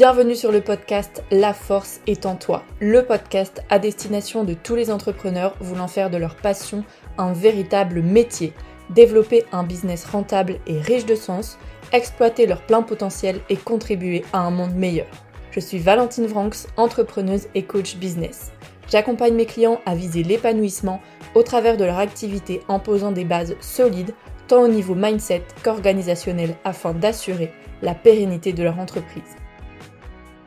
[0.00, 4.74] Bienvenue sur le podcast La force est en toi, le podcast à destination de tous
[4.74, 6.84] les entrepreneurs voulant faire de leur passion
[7.18, 8.54] un véritable métier,
[8.88, 11.58] développer un business rentable et riche de sens,
[11.92, 15.06] exploiter leur plein potentiel et contribuer à un monde meilleur.
[15.50, 18.52] Je suis Valentine Vranx, entrepreneuse et coach business.
[18.90, 21.02] J'accompagne mes clients à viser l'épanouissement
[21.34, 24.14] au travers de leur activité en posant des bases solides,
[24.48, 29.36] tant au niveau mindset qu'organisationnel, afin d'assurer la pérennité de leur entreprise.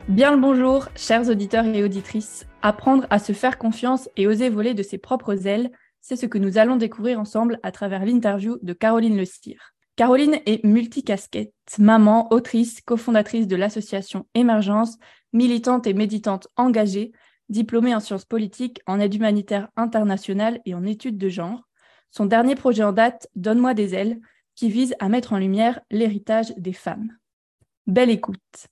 [0.08, 2.46] Bien le bonjour, chers auditeurs et auditrices.
[2.60, 5.70] Apprendre à se faire confiance et oser voler de ses propres ailes,
[6.02, 9.72] c'est ce que nous allons découvrir ensemble à travers l'interview de Caroline Le Cire.
[9.96, 14.98] Caroline est multicasquette, maman, autrice, cofondatrice de l'association Émergence,
[15.32, 17.12] militante et méditante engagée,
[17.48, 21.66] diplômée en sciences politiques, en aide humanitaire internationale et en études de genre.
[22.10, 24.20] Son dernier projet en date, Donne-moi des ailes,
[24.54, 27.16] qui vise à mettre en lumière l'héritage des femmes.
[27.86, 28.68] Belle écoute.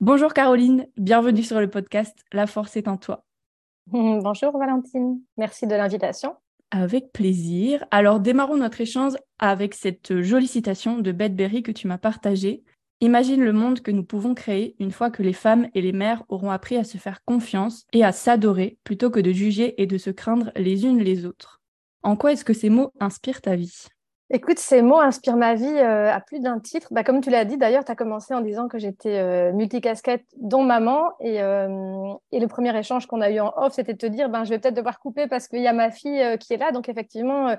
[0.00, 3.24] Bonjour Caroline, bienvenue sur le podcast La force est en toi.
[3.86, 6.36] Bonjour Valentine, merci de l'invitation.
[6.70, 7.82] Avec plaisir.
[7.90, 12.62] Alors démarrons notre échange avec cette jolie citation de Bette Berry que tu m'as partagée.
[13.00, 16.24] Imagine le monde que nous pouvons créer une fois que les femmes et les mères
[16.28, 19.96] auront appris à se faire confiance et à s'adorer plutôt que de juger et de
[19.96, 21.62] se craindre les unes les autres.
[22.02, 23.86] En quoi est-ce que ces mots inspirent ta vie?
[24.30, 26.88] Écoute, ces mots inspirent ma vie euh, à plus d'un titre.
[26.90, 30.24] Bah, comme tu l'as dit, d'ailleurs, tu as commencé en disant que j'étais euh, multicasquette,
[30.36, 31.12] dont maman.
[31.20, 34.28] Et, euh, et le premier échange qu'on a eu en off, c'était de te dire,
[34.28, 36.72] ben, je vais peut-être devoir couper parce qu'il y a ma fille qui est là.
[36.72, 37.54] Donc, effectivement,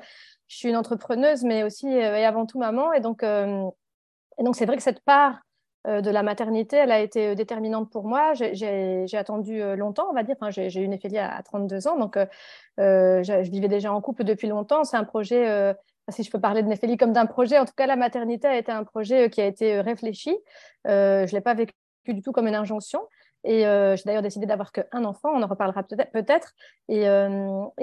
[0.47, 2.91] je suis une entrepreneuse, mais aussi et avant tout maman.
[2.91, 5.39] Et donc, c'est vrai que cette part
[5.85, 8.33] de la maternité, elle a été déterminante pour moi.
[8.33, 10.35] J'ai attendu longtemps, on va dire.
[10.37, 12.19] Enfin, j'ai eu une Éphélie à, 32 ans, donc
[12.77, 14.83] je, vivais déjà en couple depuis longtemps.
[14.83, 15.73] C'est un projet
[16.09, 18.57] si je peux parler de Néphélie comme d'un projet, en tout cas, la maternité a
[18.57, 20.35] été un projet euh, qui a été euh, réfléchi.
[20.87, 21.73] Euh, je ne l'ai pas vécu
[22.07, 23.01] du tout comme une injonction.
[23.43, 26.53] Et j'ai d'ailleurs décidé d'avoir qu'un enfant, on en reparlera peut-être.
[26.89, 27.05] Et,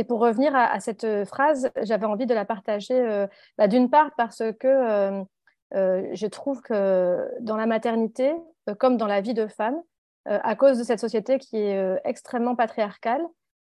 [0.04, 3.26] pour revenir à, cette phrase, j'avais envie de la partager
[3.56, 5.24] bah, d'une part parce que
[5.72, 8.34] je trouve que dans la maternité,
[8.78, 9.80] comme dans la vie de femme,
[10.26, 13.22] à cause de cette société qui est extrêmement patriarcale,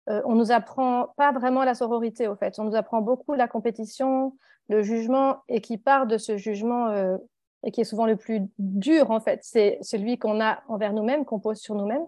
[0.09, 2.59] euh, on nous apprend pas vraiment la sororité, au fait.
[2.59, 4.38] On nous apprend beaucoup la compétition,
[4.70, 7.18] le jugement, et qui part de ce jugement euh,
[7.64, 9.40] et qui est souvent le plus dur, en fait.
[9.44, 12.06] C'est celui qu'on a envers nous-mêmes, qu'on pose sur nous-mêmes.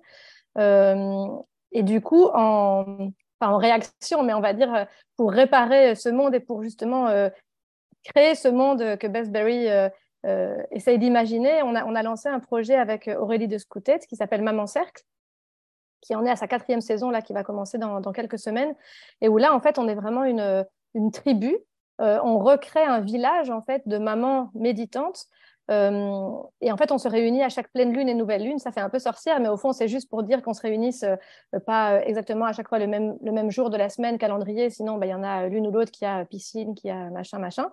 [0.57, 1.28] Euh,
[1.72, 6.40] et du coup, en, en réaction, mais on va dire pour réparer ce monde et
[6.40, 7.07] pour justement
[8.03, 9.68] créer ce monde que Bessberry
[10.72, 14.41] essaye d'imaginer, on a, on a lancé un projet avec Aurélie de Scoutet qui s'appelle
[14.41, 15.03] Maman Cercle
[16.01, 18.74] qui en est à sa quatrième saison, là, qui va commencer dans, quelques semaines,
[19.22, 21.57] et où là, en fait, on est vraiment une, une tribu.
[21.99, 25.25] Euh, on recrée un village, en fait, de mamans méditantes.
[25.69, 26.31] Euh,
[26.61, 28.59] et en fait, on se réunit à chaque pleine lune et nouvelle lune.
[28.59, 31.03] Ça fait un peu sorcière, mais au fond, c'est juste pour dire qu'on se réunisse
[31.03, 34.69] euh, pas exactement à chaque fois le même, le même jour de la semaine, calendrier.
[34.69, 37.39] Sinon, bah, il y en a l'une ou l'autre qui a piscine, qui a machin,
[37.39, 37.69] machin.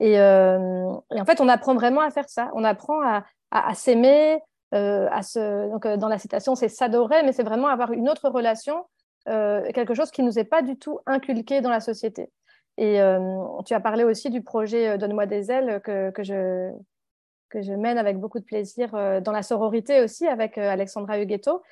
[0.00, 2.50] Et, en fait, on apprend vraiment à faire ça.
[2.54, 4.40] On apprend à, à s'aimer,
[4.72, 8.86] à ce, donc, dans la citation, c'est s'adorer, mais c'est vraiment avoir une autre relation,
[9.26, 12.30] quelque chose qui nous est pas du tout inculqué dans la société.
[12.78, 12.98] Et
[13.66, 16.70] tu as parlé aussi du projet Donne-moi des ailes que, que, je,
[17.50, 21.62] que je mène avec beaucoup de plaisir dans la sororité aussi avec Alexandra Huguetto.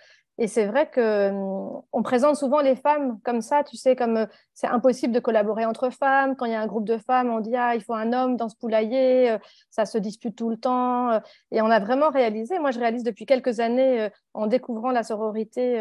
[0.40, 4.18] Et c'est vrai que hum, on présente souvent les femmes comme ça, tu sais, comme
[4.18, 6.36] euh, c'est impossible de collaborer entre femmes.
[6.36, 8.36] Quand il y a un groupe de femmes, on dit ah il faut un homme
[8.36, 9.38] dans ce poulailler, euh,
[9.70, 11.10] ça se dispute tout le temps.
[11.10, 11.20] Euh.
[11.50, 12.60] Et on a vraiment réalisé.
[12.60, 15.80] Moi, je réalise depuis quelques années en découvrant la sororité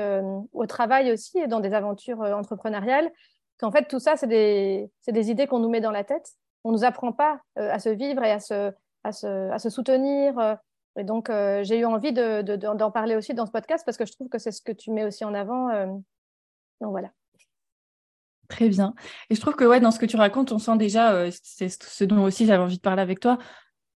[0.53, 3.11] au travail aussi et dans des aventures entrepreneuriales
[3.59, 6.31] qu'en fait tout ça c'est des, des idées qu'on nous met dans la tête.
[6.63, 8.71] On nous apprend pas à se vivre et à se,
[9.03, 10.57] à se, à se soutenir
[10.97, 14.05] et donc, euh, j'ai eu envie d'en de, parler aussi dans ce podcast parce que
[14.05, 15.69] je trouve que c'est ce que tu mets aussi en avant.
[15.69, 15.85] Euh.
[16.81, 17.11] donc voilà.
[18.49, 18.95] Très bien.
[19.29, 21.69] Et je trouve que ouais, dans ce que tu racontes, on sent déjà, euh, c'est
[21.69, 23.37] ce dont aussi j'avais envie de parler avec toi,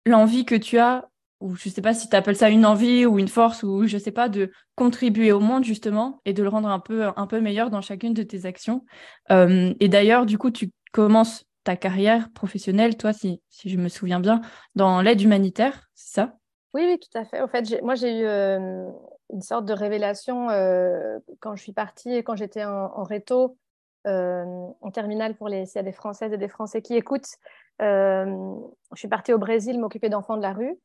[0.05, 1.07] l'envie que tu as,
[1.39, 3.97] ou je sais pas si tu appelles ça une envie ou une force, ou je
[3.97, 7.41] sais pas, de contribuer au monde justement et de le rendre un peu, un peu
[7.41, 8.85] meilleur dans chacune de tes actions.
[9.29, 14.21] et d'ailleurs, du coup, tu commences ta carrière professionnelle, toi, si, si je me souviens
[14.21, 14.41] bien,
[14.75, 16.33] dans l'aide humanitaire, c'est ça?
[16.73, 17.41] Oui, oui, tout à fait.
[17.41, 18.89] En fait, moi, j'ai eu euh,
[19.33, 23.57] une sorte de révélation euh, quand je suis partie et quand j'étais en, réto,
[24.05, 24.45] euh,
[24.79, 25.65] en terminale pour les.
[25.65, 27.35] S'il y a des Françaises et des Français qui écoutent,
[27.79, 28.55] je
[28.95, 30.77] suis partie au Brésil m'occuper d'enfants de la rue.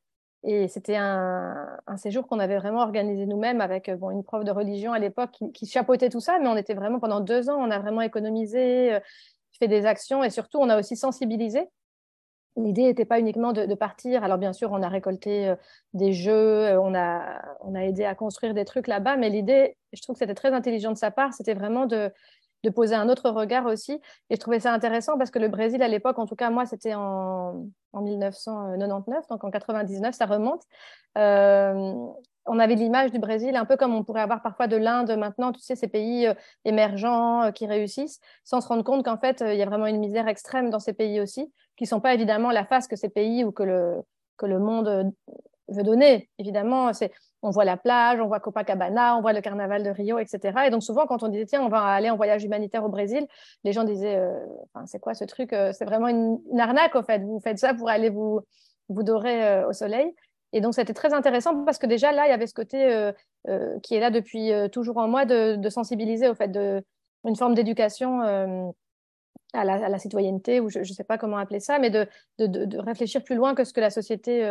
[0.45, 4.91] Et c'était un, séjour qu'on avait vraiment organisé nous-mêmes avec bon, une prof de religion
[4.91, 7.79] à l'époque qui, chapeautait tout ça, mais on était vraiment pendant deux ans, on a
[7.79, 8.99] vraiment économisé,
[9.57, 11.69] fait des actions et surtout on a aussi sensibilisé
[12.55, 14.23] l'idée n'était pas uniquement de, partir.
[14.23, 15.55] Alors bien sûr, on a récolté euh,
[15.93, 19.77] des jeux, euh, on a, on a aidé à construire des trucs là-bas, mais l'idée,
[19.91, 22.11] je trouve que c'était très intelligent de sa part, c'était vraiment de,
[22.63, 23.99] de, poser un autre regard aussi.
[24.29, 26.65] Et je trouvais ça intéressant parce que le Brésil, à l'époque, en tout cas moi,
[26.65, 30.63] c'était en, en, 1999, donc en 99, ça remonte.
[31.17, 31.93] Euh,
[32.45, 35.51] on avait l'image du Brésil un peu comme on pourrait avoir parfois de l'Inde maintenant,
[35.51, 36.33] tu sais, ces pays euh,
[36.65, 39.99] émergents euh, qui réussissent, sans se rendre compte qu'en fait, il y a vraiment une
[39.99, 43.09] misère extrême dans ces pays aussi, qui ne sont pas évidemment la face que ces
[43.09, 44.01] pays ou que le,
[44.37, 45.13] que le monde
[45.69, 46.29] veut donner.
[46.37, 46.91] Évidemment,
[47.43, 50.39] on voit la plage, on voit Copacabana, on voit le carnaval de Rio, etc.
[50.65, 53.27] Et donc souvent, quand on disait, tiens, on va aller en voyage humanitaire au Brésil,
[53.63, 54.19] les gens disaient,
[54.85, 57.19] c'est quoi ce truc C'est vraiment une, arnaque, au fait.
[57.19, 58.41] Vous faites ça pour aller vous,
[58.89, 60.13] vous dorer au soleil.
[60.53, 63.11] Et donc, c'était très intéressant parce que déjà, là, il y avait ce côté euh,
[63.49, 66.83] euh, qui est là depuis euh, toujours en moi de, sensibiliser au fait de
[67.25, 68.21] une forme d'éducation
[69.53, 72.05] à la, citoyenneté, ou je ne sais pas comment appeler ça, mais de,
[72.37, 74.43] de, réfléchir plus loin que ce que la société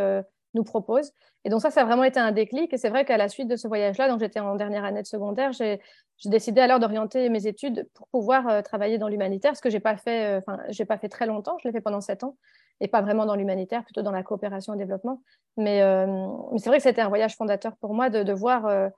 [0.54, 1.12] nous propose.
[1.44, 2.72] Et donc, ça, ça a vraiment été un déclic.
[2.72, 5.06] Et c'est vrai qu'à la suite de ce voyage-là, donc j'étais en dernière année de
[5.06, 5.80] secondaire, j'ai
[6.24, 9.96] décidé alors d'orienter mes études pour pouvoir travailler dans l'humanitaire, ce que je n'ai pas,
[9.96, 12.36] fait, enfin j'ai pas fait très longtemps, je l'ai fait pendant sept ans
[12.82, 15.22] et pas vraiment dans l'humanitaire, plutôt dans la coopération et développement.
[15.56, 16.06] Mais, euh,
[16.50, 18.88] mais c'est vrai que c'était un voyage fondateur pour moi de, de voir euh,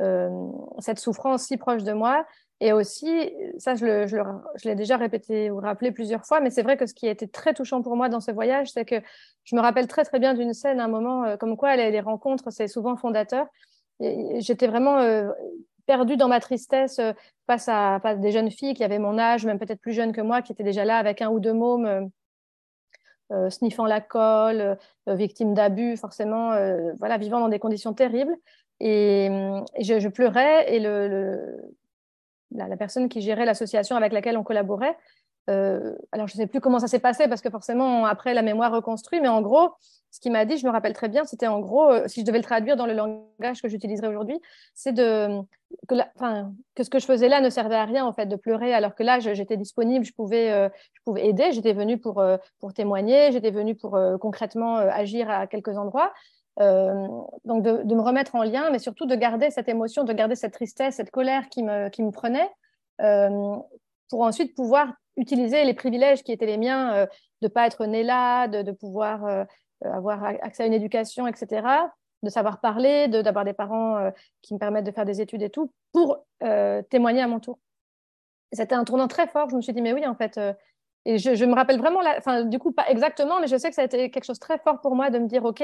[0.00, 0.30] euh,
[0.78, 2.24] cette souffrance si proche de moi.
[2.60, 3.84] Et aussi, ça, je,
[4.64, 7.28] l'ai déjà répété ou rappelé plusieurs fois, mais c'est vrai que ce qui a été
[7.28, 8.96] très touchant pour moi dans ce voyage, c'est que
[9.44, 12.68] je me rappelle très, très bien d'une scène, un moment, comme quoi les, rencontres, c'est
[12.68, 13.46] souvent fondateur.
[14.00, 14.98] J'étais vraiment
[15.86, 17.00] perdue dans ma tristesse
[17.46, 20.12] face à, face à, des jeunes filles qui avaient mon âge, même peut-être plus jeunes
[20.12, 22.10] que moi, qui étaient déjà là avec un ou deux mômes
[23.32, 24.74] euh, sniffant la colle, euh,
[25.08, 26.50] euh, victime d'abus, forcément,
[26.98, 28.36] voilà, vivant dans des conditions terribles.
[28.80, 29.28] Et,
[29.80, 31.74] je, pleurais et le,
[32.54, 34.96] la, personne qui gérait l'association avec laquelle on collaborait,
[35.48, 38.72] alors je ne sais plus comment ça s'est passé parce que forcément après la mémoire
[38.72, 39.70] reconstruit, mais en gros,
[40.14, 42.24] ce qu'il m'a dit, je me rappelle très bien, c'était en gros, euh, si je
[42.24, 44.40] devais le traduire dans le langage que j'utiliserais aujourd'hui,
[44.72, 45.40] c'est de
[45.88, 45.96] que,
[46.84, 49.02] ce que je faisais là ne servait à rien en fait de pleurer, alors que
[49.02, 53.32] là j'étais disponible, je pouvais, euh, je pouvais aider, j'étais venue pour, euh, pour témoigner,
[53.32, 56.12] j'étais venue pour concrètement agir à quelques endroits.
[56.58, 60.52] Donc de, me remettre en lien, mais surtout de garder cette émotion, de garder cette
[60.52, 62.48] tristesse, cette colère qui me, qui me prenait,
[62.98, 67.08] pour ensuite pouvoir utiliser les privilèges qui étaient les miens, de
[67.42, 69.44] ne pas être né là, de, de pouvoir
[69.84, 71.66] euh, avoir accès à une éducation, etc.,
[72.22, 74.10] de savoir parler, d'avoir des parents euh,
[74.40, 77.58] qui me permettent de faire des études et tout, pour euh, témoigner à mon tour.
[78.52, 79.50] C'était un tournant très fort.
[79.50, 80.40] Je me suis dit, mais oui, en fait,
[81.04, 83.74] et je, me rappelle vraiment, la, enfin, du coup, pas exactement, mais je sais que
[83.74, 85.62] ça a été quelque chose de très fort pour moi de me dire, OK,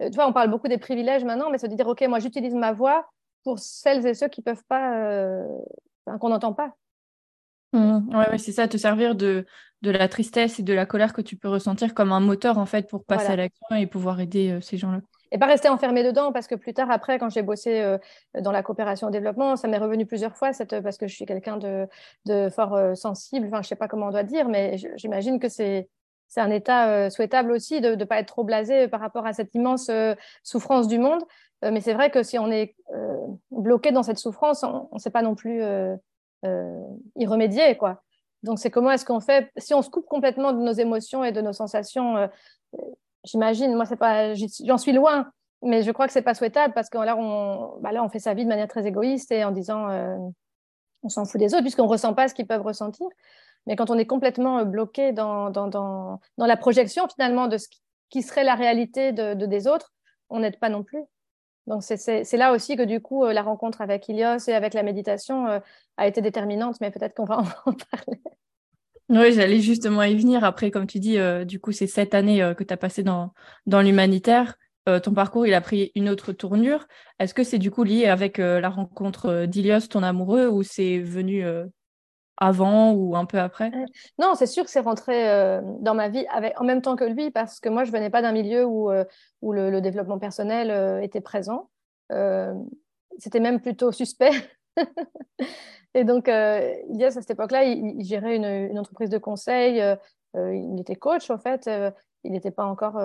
[0.00, 2.72] tu vois, on parle beaucoup des privilèges maintenant, mais se dire, OK, moi, j'utilise ma
[2.72, 3.10] voix
[3.44, 5.44] pour celles et ceux qui peuvent pas,
[6.20, 6.74] qu'on n'entend pas.
[7.74, 8.16] Mmh.
[8.16, 9.44] ouais, c'est ça, te servir de,
[9.82, 12.66] de la tristesse et de la colère que tu peux ressentir comme un moteur en
[12.66, 15.00] fait pour passer à l'action et pouvoir aider euh, ces gens-là.
[15.30, 17.98] Et pas rester enfermé dedans parce que plus tard, après, quand j'ai bossé euh,
[18.40, 21.26] dans la coopération au développement, ça m'est revenu plusieurs fois cette, parce que je suis
[21.26, 25.38] quelqu'un de, fort euh, sensible, enfin, je sais pas comment on doit dire, mais j'imagine
[25.38, 25.88] que c'est
[26.36, 29.90] un état souhaitable aussi de ne pas être trop blasé par rapport à cette immense
[30.42, 31.22] souffrance du monde.
[31.62, 32.76] mais c'est vrai que si on est
[33.50, 35.62] bloqué dans cette souffrance, on ne sait pas non plus
[36.44, 36.80] euh,
[37.16, 38.02] y remédier, quoi.
[38.44, 39.50] Donc, c'est comment est-ce qu'on fait?
[39.56, 42.28] Si on se coupe complètement de nos émotions et de nos sensations, euh,
[43.28, 45.30] j'imagine, moi, c'est pas, j'en suis loin,
[45.62, 48.18] mais je crois que c'est pas souhaitable parce que là on, bah là, on fait
[48.18, 50.16] sa vie de manière très égoïste et en disant euh,
[51.02, 53.06] on s'en fout des autres puisqu'on ressent pas ce qu'ils peuvent ressentir.
[53.66, 57.68] Mais quand on est complètement bloqué dans, dans, dans, la projection finalement de ce
[58.08, 59.92] qui serait la réalité de, de des autres,
[60.30, 61.02] on n'aide pas non plus.
[61.66, 64.82] Donc c'est là aussi que du coup, euh, la rencontre avec Ilios et avec la
[64.82, 65.60] méditation euh,
[65.98, 68.22] a été déterminante, mais peut-être qu'on va en parler.
[69.08, 70.44] Oui, j'allais justement y venir.
[70.44, 73.32] Après, comme tu dis, euh, du coup, c'est cette année que tu as passé dans,
[73.66, 74.56] dans l'humanitaire.
[75.02, 76.86] ton parcours, il a pris une autre tournure.
[77.18, 81.44] Est-ce que c'est du coup lié avec la rencontre d'Ilios, ton amoureux, ou c'est venu
[82.38, 83.70] avant ou un peu après?
[83.74, 83.84] Euh,
[84.18, 86.24] Non, c'est sûr que c'est rentré euh, dans ma vie
[86.56, 89.04] en même temps que lui, parce que moi, je venais pas d'un milieu où, euh,
[89.42, 91.70] où le, développement personnel était présent.
[93.18, 94.30] C'était même plutôt suspect.
[95.94, 99.82] et donc, il à cette époque-là, il, gérait une, entreprise de conseil.
[100.34, 101.68] il était coach, en fait.
[102.24, 103.00] il n'était pas encore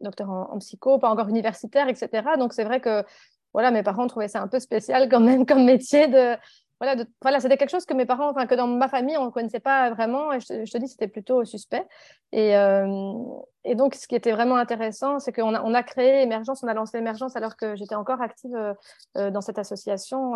[0.00, 2.08] docteur en, en, psycho, pas encore universitaire, etc.
[2.38, 3.04] Donc, c'est vrai que
[3.52, 6.36] voilà, mes parents trouvaient ça un peu spécial quand même comme métier de,
[6.80, 9.30] voilà, voilà c'était quelque chose que mes parents, enfin que dans ma famille, on ne
[9.30, 10.32] connaissait pas vraiment.
[10.32, 11.86] Et je, te dis, c'était plutôt suspect.
[12.32, 13.22] Et, euh,
[13.64, 16.68] et, donc, ce qui était vraiment intéressant, c'est qu'on a, on a créé Émergence, on
[16.68, 18.74] a lancé Émergence alors que j'étais encore active euh,
[19.16, 20.34] euh, dans cette association,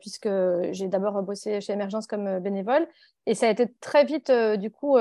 [0.00, 0.28] puisque
[0.70, 2.86] j'ai d'abord bossé chez Émergence comme bénévole.
[3.26, 4.96] Et ça a été très vite, du coup,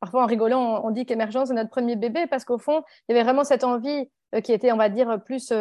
[0.00, 3.18] parfois en rigolant, on, dit qu'émergence est notre premier bébé parce qu'au fond, il y
[3.18, 4.08] avait vraiment cette envie
[4.44, 5.52] qui était, on va dire, plus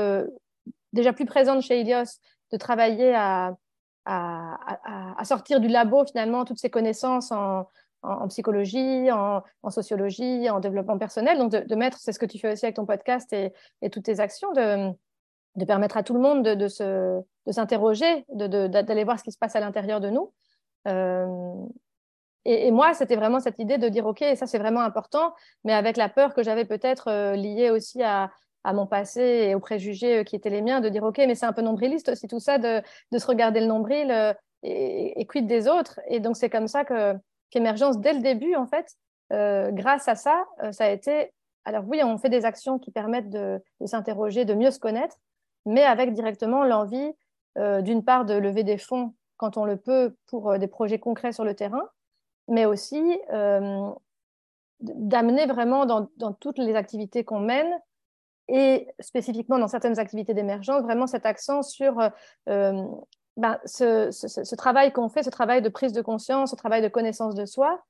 [0.93, 2.19] déjà plus présente chez Ilios
[2.51, 3.55] de travailler à,
[4.05, 7.67] à, sortir du labo finalement toutes ces connaissances en,
[8.27, 11.37] psychologie, en, sociologie, en développement personnel.
[11.37, 13.53] Donc de, mettre, c'est ce que tu fais aussi avec ton podcast et,
[13.91, 14.93] toutes tes actions, de,
[15.65, 19.59] permettre à tout le monde de, de s'interroger, d'aller voir ce qui se passe à
[19.59, 20.33] l'intérieur de nous.
[20.87, 21.65] Euh,
[22.45, 25.33] et, moi, c'était vraiment cette idée de dire, OK, ça c'est vraiment important,
[25.63, 28.31] mais avec la peur que j'avais peut-être euh, liée aussi à,
[28.65, 31.35] à mon passé et aux préjugés euh, qui étaient les miens, de dire ok, mais
[31.35, 32.81] c'est un peu nombriliste aussi tout ça, de,
[33.17, 35.99] se regarder le nombril euh, et, et quid des autres.
[36.07, 37.13] Et donc c'est comme ça que
[37.51, 38.87] qu'émergence dès le début en fait,
[39.31, 41.31] euh, grâce à ça, ça a été.
[41.63, 45.17] Alors oui, on fait des actions qui permettent de, s'interroger, de mieux se connaître,
[45.65, 47.11] mais avec directement l'envie
[47.57, 51.45] d'une part de lever des fonds quand on le peut pour des projets concrets sur
[51.45, 51.87] le terrain,
[52.49, 53.01] mais aussi
[54.81, 57.73] d'amener vraiment dans, dans, toutes les activités qu'on mène
[58.47, 62.09] et spécifiquement dans certaines activités d'émergence, vraiment cet accent sur euh,
[62.49, 62.83] euh,
[63.37, 67.35] ben, ce, travail qu'on fait, ce travail de prise de conscience, ce travail de connaissance
[67.35, 67.83] de soi,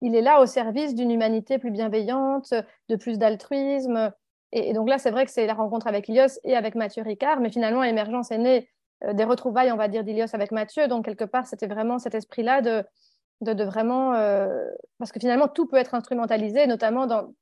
[0.00, 2.52] il est là au service d'une humanité plus bienveillante,
[2.88, 4.12] de plus d'altruisme.
[4.52, 7.40] Et, donc là, c'est vrai que c'est la rencontre avec Ilios et avec Mathieu Ricard,
[7.40, 8.68] mais finalement, Émergence est née
[9.04, 10.88] euh, des retrouvailles, on va dire, d'Ilios avec Mathieu.
[10.88, 12.84] Donc, quelque part, c'était vraiment cet esprit-là de,
[13.40, 14.12] de, vraiment...
[14.98, 17.32] parce que finalement, tout peut être instrumentalisé, notamment dans,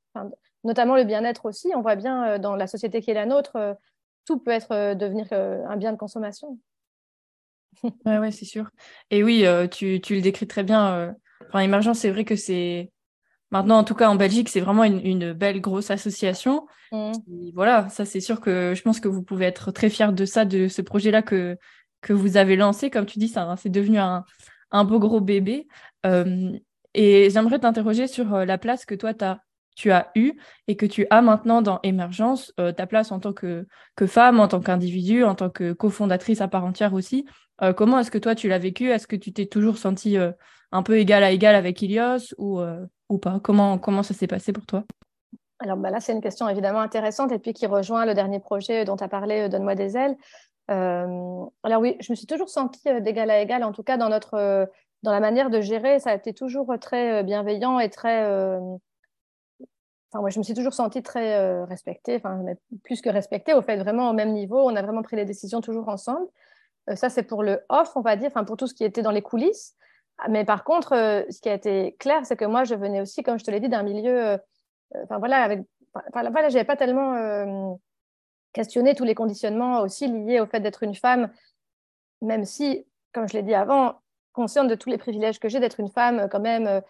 [0.63, 1.71] notamment le bien-être aussi.
[1.75, 3.73] On voit bien euh, dans la société qui est la nôtre, euh,
[4.25, 6.57] tout peut être euh, devenir un bien de consommation.
[7.83, 8.69] oui, ouais, c'est sûr.
[9.09, 11.15] Et oui, tu, le décris très bien.
[11.47, 12.91] Enfin, Émergence, c'est vrai que c'est
[13.51, 16.67] maintenant, en tout cas en Belgique, c'est vraiment une, belle grosse association.
[16.91, 17.11] Mmh.
[17.55, 20.45] voilà, ça c'est sûr que je pense que vous pouvez être très fiers de ça,
[20.45, 21.57] de ce projet-là que,
[22.01, 22.89] que vous avez lancé.
[22.91, 24.23] Comme tu dis, ça, c'est devenu un,
[24.71, 25.67] un beau gros bébé.
[26.93, 29.41] et j'aimerais t'interroger sur la place que toi, tu as
[29.75, 30.33] tu as eu
[30.67, 34.39] et que tu as maintenant dans Émergence, euh, ta place en tant que, que femme,
[34.39, 37.25] en tant qu'individu, en tant que cofondatrice à part entière aussi.
[37.61, 38.89] Euh, comment est-ce que toi tu l'as vécu?
[38.89, 40.31] Est-ce que tu t'es toujours sentie euh,
[40.71, 42.61] un peu égal à égal avec Ilios ou,
[43.09, 43.39] ou pas?
[43.41, 44.83] Comment, comment ça s'est passé pour toi?
[45.59, 48.85] Alors bah là, c'est une question évidemment intéressante et puis qui rejoint le dernier projet
[48.85, 50.17] dont tu as parlé, Donne-moi des ailes.
[50.67, 54.67] alors oui, je me suis toujours sentie d'égal à égal, en tout cas dans, notre,
[55.03, 58.27] dans la manière de gérer, ça a été toujours très bienveillant et très,
[60.21, 62.43] moi, je me suis toujours sentie très euh, respectée, enfin,
[62.83, 64.59] plus que respectée, au fait, vraiment au même niveau.
[64.59, 66.27] On a vraiment pris les décisions toujours ensemble.
[66.89, 69.01] Euh, ça, c'est pour le off, on va dire, enfin, pour tout ce qui était
[69.01, 69.75] dans les coulisses.
[70.29, 73.23] Mais par contre, euh, ce qui a été clair, c'est que moi, je venais aussi,
[73.23, 74.37] comme je te l'ai dit, d'un milieu.
[75.03, 75.61] Enfin, voilà, avec.
[75.95, 77.79] Enfin, voilà, j'avais pas tellement
[78.51, 81.31] questionné tous les conditionnements aussi liés au fait d'être une femme,
[82.21, 83.95] même si, comme je l'ai dit avant,
[84.31, 86.81] consciente de tous les privilèges que j'ai d'être une femme, quand même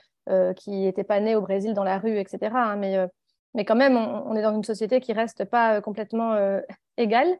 [0.55, 2.51] qui n'était pas né au Brésil dans la rue, etc.
[2.55, 3.07] Hein, mais, euh,
[3.53, 6.35] mais quand même, on, est dans une société qui reste pas euh, complètement
[6.97, 7.37] égale.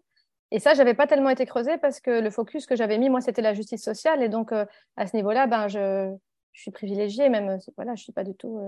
[0.52, 3.22] Et ça, j'avais pas tellement été creusée parce que le focus que j'avais mis, moi,
[3.22, 4.22] c'était la justice sociale.
[4.22, 6.14] Et donc, à ce niveau-là, ben, je,
[6.54, 8.62] suis privilégiée, même, voilà, je suis pas du tout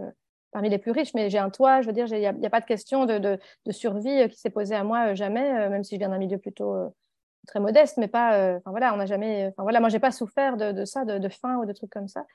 [0.52, 2.62] parmi les plus riches, mais j'ai un toit, je veux dire, il n'y a, pas
[2.62, 6.18] de question de, survie qui s'est posée à moi jamais, même si je viens d'un
[6.18, 6.76] milieu plutôt
[7.46, 10.86] très modeste, mais pas, enfin voilà, on n'a jamais, voilà, moi j'ai pas souffert de,
[10.86, 12.26] ça, de, faim ou de trucs comme ça.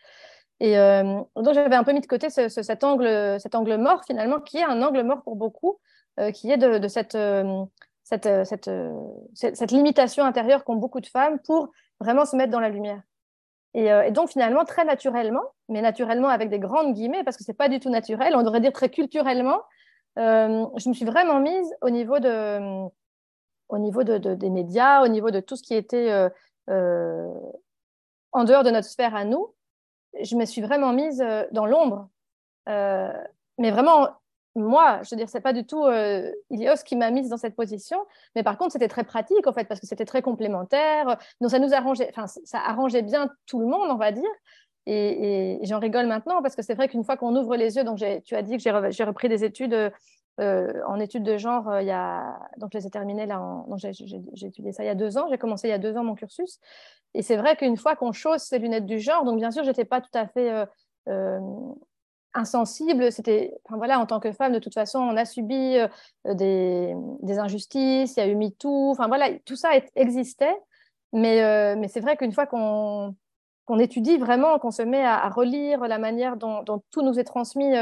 [0.61, 4.62] Et euh, donc, j'avais un peu mis de côté cet, angle, mort, finalement, qui est
[4.62, 5.79] un angle mort pour beaucoup,
[6.21, 7.64] euh, qui est de, cette, euh,
[8.05, 13.00] cette, limitation intérieure qu'ont beaucoup de femmes pour vraiment se mettre dans la lumière.
[13.73, 17.57] Et, donc, finalement, très naturellement, mais naturellement avec des grandes guillemets, parce que ce n'est
[17.57, 19.62] pas du tout naturel, on devrait dire très culturellement,
[20.17, 22.87] je me suis vraiment mise au niveau, de,
[23.69, 26.12] au niveau de, des médias, au niveau de tout ce qui était
[26.67, 29.55] en dehors de notre sphère à nous,
[30.21, 32.09] je me suis vraiment mise euh, dans l'ombre.
[32.69, 33.12] Euh,
[33.59, 34.09] mais vraiment,
[34.55, 37.55] moi, je veux dire, c'est pas du tout euh, Ilios qui m'a mise dans cette
[37.55, 37.99] position,
[38.35, 41.19] mais par contre, c'était très pratique en fait parce que c'était très complémentaire.
[41.40, 44.31] Donc ça nous arrangeait, enfin ça arrangeait bien tout le monde, on va dire.
[44.87, 47.99] Et, j'en rigole maintenant parce que c'est vrai qu'une fois qu'on ouvre les yeux, donc
[48.25, 49.93] tu as dit que j'ai repris des études
[50.39, 53.43] en études de genre, a, donc je les ai terminées là,
[53.77, 56.05] j'ai étudié ça il y a deux ans, j'ai commencé il y a deux ans
[56.05, 56.61] mon cursus,
[57.15, 59.85] et c'est vrai qu'une fois qu'on chausse ces lunettes du genre, donc bien sûr, j'étais
[59.85, 60.67] pas tout à fait euh,
[61.09, 61.41] euh,
[62.35, 63.11] insensible.
[63.11, 65.89] C'était, enfin voilà, en tant que femme, de toute façon, on a subi euh,
[66.35, 70.57] des, injustices, il y a eu MeToo, enfin voilà, tout ça existait.
[71.13, 71.39] Mais,
[71.89, 73.15] c'est vrai qu'une fois qu'on
[73.81, 77.75] étudie vraiment, qu'on se met à, relire la manière dont, tout nous est transmis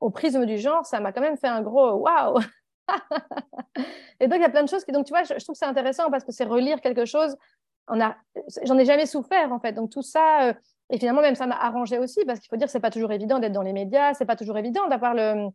[0.00, 2.38] au prisme du genre, ça m'a quand même fait un gros waouh.
[4.20, 5.58] et donc il y a plein de choses qui, donc tu vois, je, trouve que
[5.58, 7.36] c'est intéressant parce que c'est relire quelque chose
[8.64, 9.72] j'en ai jamais souffert en fait.
[9.72, 10.54] Donc tout ça, euh,
[10.90, 13.38] et finalement, même ça m'a arrangé aussi, parce qu'il faut dire c'est pas toujours évident
[13.38, 15.48] d'être dans les médias, c'est pas toujours évident d'avoir le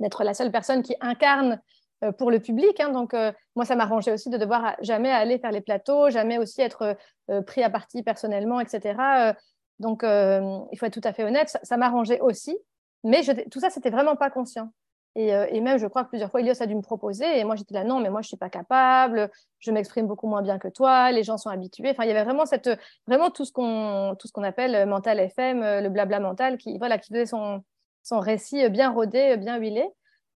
[0.00, 1.60] d'être la seule personne qui incarne
[2.04, 2.80] euh, pour le public.
[2.80, 2.90] Hein.
[2.90, 6.60] donc, euh, moi, ça m'arrangeait aussi de devoir jamais aller faire les plateaux, jamais aussi
[6.60, 6.96] être
[7.30, 9.34] euh, pris à partie personnellement, etc.
[9.78, 12.56] donc, il faut être tout à fait honnête, ça, m'arrangeait aussi.
[13.04, 14.72] Mais tout ça, c'était vraiment pas conscient.
[15.16, 17.38] Et, même, je crois que plusieurs fois, Ilios a dû me proposer.
[17.38, 19.30] Et moi, j'étais là, non, mais moi, je suis pas capable.
[19.60, 21.12] Je m'exprime beaucoup moins bien que toi.
[21.12, 21.90] Les gens sont habitués.
[21.90, 22.68] Enfin, il y avait vraiment, cette,
[23.06, 27.26] vraiment tout ce qu'on qu'on appelle mental FM, le blabla mental, qui, voilà, qui faisait
[27.26, 27.62] son,
[28.02, 29.88] son récit bien rodé, bien huilé.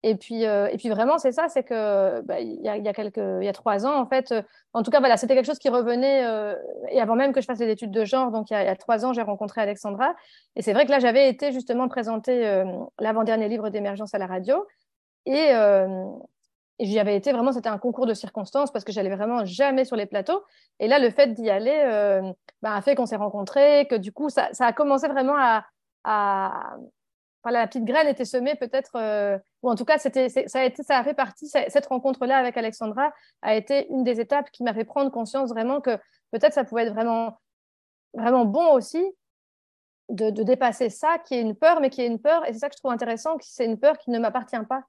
[0.04, 2.88] Et puis, euh, et puis vraiment, c'est ça, c'est que bah, il y, a, y,
[2.88, 5.58] a y a trois ans, en fait, euh, en tout cas, voilà, c'était quelque chose
[5.58, 6.56] qui revenait, euh,
[6.92, 9.06] et avant même que je fasse les études de genre, donc il y a, trois
[9.06, 10.14] ans, j'ai rencontré Alexandra,
[10.56, 12.64] et c'est vrai que là, j'avais été justement présenter
[13.00, 14.66] l'avant-dernier livre d'émergence à la radio,
[15.26, 15.52] et,
[16.80, 19.96] j'y avais été vraiment, c'était un concours de circonstances, parce que j'allais vraiment jamais sur
[19.96, 20.44] les plateaux,
[20.80, 24.30] et là, le fait d'y aller bah, a fait qu'on s'est rencontrés, que du coup,
[24.30, 25.38] ça, ça, a commencé vraiment
[26.04, 26.78] à
[27.52, 30.84] la petite graine était semée peut-être, euh, ou en tout cas, c'était, ça, a été,
[30.84, 34.74] ça a fait partie, cette rencontre-là avec Alexandra a été une des étapes qui m'a
[34.74, 35.98] fait prendre conscience vraiment que
[36.32, 37.40] peut-être ça pouvait être vraiment,
[38.14, 39.04] vraiment bon aussi
[40.10, 42.70] de, dépasser ça, qui est une peur, mais qui est une peur, et c'est ça
[42.70, 44.84] que je trouve intéressant, c'est une peur qui ne m'appartient pas.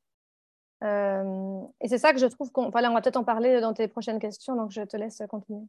[0.84, 2.70] Euh, et c'est ça que je trouve qu'on...
[2.70, 5.66] Voilà, on va peut-être en parler dans tes prochaines questions, donc je te laisse continuer.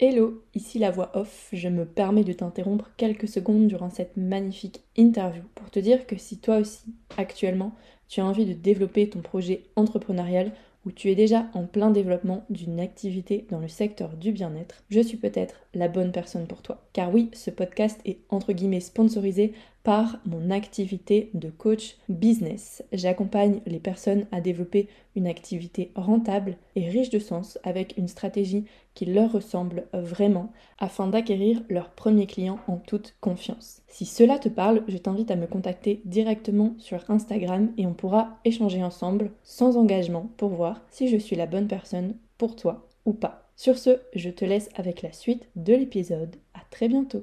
[0.00, 4.84] Hello, ici la voix off, je me permets de t'interrompre quelques secondes durant cette magnifique
[4.96, 6.84] interview pour te dire que si toi aussi,
[7.16, 7.72] actuellement,
[8.06, 10.52] tu as envie de développer ton projet entrepreneurial
[10.86, 15.00] ou tu es déjà en plein développement d'une activité dans le secteur du bien-être, je
[15.00, 16.86] suis peut-être la bonne personne pour toi.
[16.92, 19.52] Car oui, ce podcast est entre guillemets sponsorisé
[19.82, 22.84] par mon activité de coach business.
[22.92, 28.64] J'accompagne les personnes à développer une activité rentable et riche de sens avec une stratégie
[28.98, 30.50] qui leur ressemble vraiment
[30.80, 33.80] afin d'acquérir leurs premiers clients en toute confiance.
[33.86, 38.40] Si cela te parle, je t'invite à me contacter directement sur Instagram et on pourra
[38.44, 43.12] échanger ensemble sans engagement pour voir si je suis la bonne personne pour toi ou
[43.12, 43.48] pas.
[43.54, 46.34] Sur ce, je te laisse avec la suite de l'épisode.
[46.54, 47.22] À très bientôt.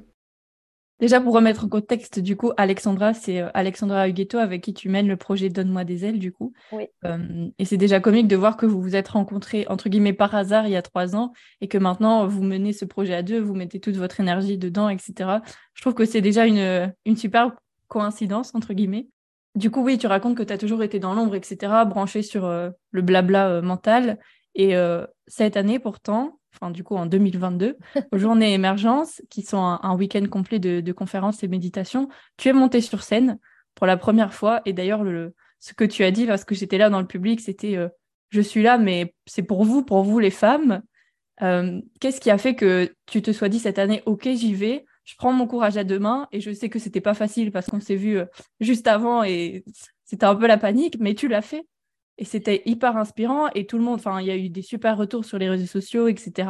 [1.01, 4.87] Déjà, pour remettre en contexte, du coup, Alexandra, c'est euh, Alexandra Huguetto avec qui tu
[4.87, 6.53] mènes le projet Donne-moi des ailes, du coup.
[6.71, 6.87] Oui.
[7.03, 10.33] Euh, et c'est déjà comique de voir que vous vous êtes rencontrés, entre guillemets, par
[10.33, 13.41] hasard il y a trois ans et que maintenant, vous menez ce projet à deux,
[13.41, 15.39] vous mettez toute votre énergie dedans, etc.
[15.73, 17.51] Je trouve que c'est déjà une, une super
[17.89, 19.09] coïncidence, entre guillemets.
[19.55, 22.45] Du coup, oui, tu racontes que tu as toujours été dans l'ombre, etc., branché sur
[22.45, 24.17] euh, le blabla mental.
[24.57, 24.73] Et
[25.27, 27.77] cette année, pourtant, enfin du coup en 2022,
[28.11, 32.09] aux Journées Émergence, qui sont un, week-end complet de, conférences et méditations.
[32.37, 33.37] Tu es monté sur scène
[33.75, 34.61] pour la première fois.
[34.65, 35.03] Et d'ailleurs,
[35.59, 37.89] ce que tu as dit lorsque j'étais là dans le public, c'était euh,
[38.29, 40.81] Je suis là, mais c'est pour vous, pour vous les femmes.
[41.41, 44.85] Euh, qu'est-ce qui a fait que tu te sois dit cette année, OK, j'y vais,
[45.03, 47.67] je prends mon courage à deux mains et je sais que c'était pas facile parce
[47.67, 48.25] qu'on s'est vu euh,
[48.59, 49.65] juste avant et
[50.05, 51.65] c'était un peu la panique, mais tu l'as fait.
[52.17, 54.97] Et c'était hyper inspirant et tout le monde, enfin, il y a eu des super
[54.97, 56.49] retours sur les réseaux sociaux, etc.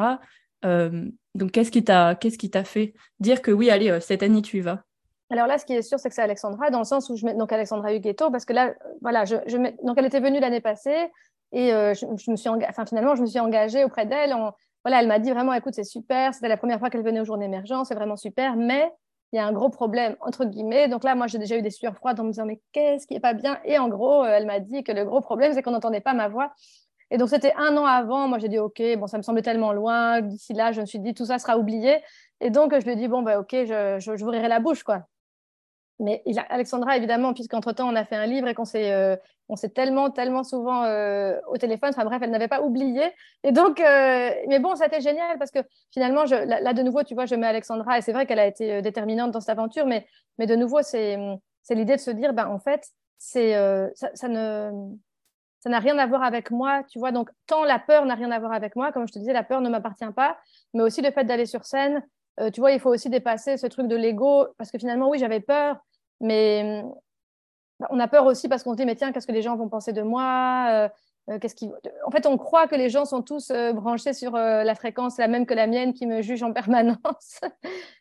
[0.63, 4.57] Euh, donc, qu'est-ce qui t'a, t'a fait dire que oui, allez, euh, cette année, tu
[4.57, 4.83] y vas?
[5.31, 7.25] Alors là, ce qui est sûr, c'est que c'est Alexandra, dans le sens où je
[7.25, 11.07] mets donc Alexandra Huguetto, parce que là, voilà, donc elle était venue l'année passée
[11.51, 12.49] et euh, je, me suis,
[12.87, 14.35] finalement, je me suis engagée auprès d'elle.
[14.83, 17.25] Voilà, elle m'a dit vraiment, écoute, c'est super, c'était la première fois qu'elle venait aux
[17.25, 18.91] Journées Émergents, c'est vraiment super, mais
[19.35, 20.87] il y a un gros problème, entre guillemets.
[20.87, 23.15] Donc là, moi, j'ai déjà eu des sueurs froides en me disant, mais qu'est-ce qui
[23.15, 23.59] n'est pas bien?
[23.65, 26.13] Et en gros, euh, elle m'a dit que le gros problème, c'est qu'on n'entendait pas
[26.13, 26.53] ma voix.
[27.11, 28.29] Et donc, c'était un an avant.
[28.29, 30.21] Moi, j'ai dit, OK, bon, ça me semblait tellement loin.
[30.21, 32.01] D'ici là, je me suis dit, tout ça sera oublié.
[32.39, 35.01] Et donc, je lui ai dit, bon, bah, OK, je, je, la bouche, quoi.
[35.99, 39.15] Mais Alexandra, évidemment, puisqu'entre-temps, on a fait un livre et qu'on s'est euh,
[39.47, 41.91] on s'est tellement, tellement souvent euh, au téléphone.
[41.91, 43.03] Enfin bref, elle n'avait pas oublié.
[43.43, 45.59] Et donc, euh, mais bon, ça a été génial parce que
[45.93, 48.47] finalement, je, là, de nouveau, tu vois, je mets Alexandra et c'est vrai qu'elle a
[48.47, 50.05] été déterminante dans cette aventure, mais,
[50.37, 51.17] mais de nouveau, c'est
[51.69, 53.53] l'idée de se dire, ben, en fait, c'est
[53.93, 54.71] ça, ça, ne
[55.65, 57.11] ça n'a rien à voir avec moi, tu vois.
[57.11, 59.43] Donc, tant la peur n'a rien à voir avec moi, comme je te disais, la
[59.43, 60.37] peur ne m'appartient pas,
[60.73, 62.03] mais aussi le fait d'aller sur scène,
[62.39, 65.19] euh, tu vois, il faut aussi dépasser ce truc de l'ego, parce que finalement, oui,
[65.19, 65.77] j'avais peur,
[66.19, 66.83] mais
[67.79, 69.55] bah, on a peur aussi parce qu'on se dit, mais tiens, qu'est-ce que les gens
[69.55, 70.89] vont penser de moi euh,
[71.29, 71.55] euh, qu'est-ce.
[72.05, 75.45] En fait, on croit que les gens sont tous branchés sur la fréquence la même
[75.45, 77.41] que la mienne qui me juge en permanence.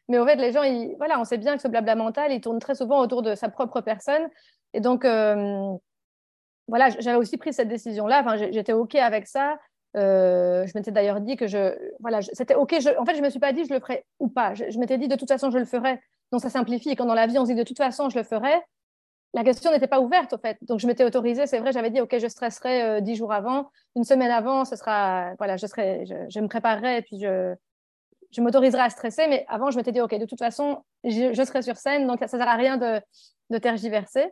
[0.09, 0.62] mais en fait, les gens,
[0.99, 3.49] voilà, on sait bien que ce blabla mental, il tourne très souvent autour de sa
[3.49, 4.29] propre personne.
[4.75, 5.05] Et donc,
[6.66, 8.20] voilà, j'avais aussi pris cette décision-là.
[8.20, 9.59] Enfin, j'étais OK avec ça.
[9.96, 12.74] Euh, je m'étais d'ailleurs dit que je, voilà, c'était ok.
[12.98, 14.54] en fait, je me suis pas dit je le ferais ou pas.
[14.54, 16.00] Je, m'étais dit de toute façon je le ferais.
[16.33, 16.96] Donc ça simplifie.
[16.96, 18.61] Quand dans la vie on se dit de toute façon je le ferais,
[19.35, 20.59] la question n'était pas ouverte au fait.
[20.62, 21.46] Donc je m'étais autorisée.
[21.46, 24.74] C'est vrai, j'avais dit ok, je stresserai euh, dix jours avant, une semaine avant, ce
[24.76, 27.54] sera, voilà, je serai, je, me préparerai et puis je,
[28.35, 31.62] je m'autoriserai à stresser, mais avant, je m'étais dit, OK, de toute façon, je, serai
[31.62, 33.00] sur scène, donc ça ne sert à rien de,
[33.50, 34.26] de tergiverser.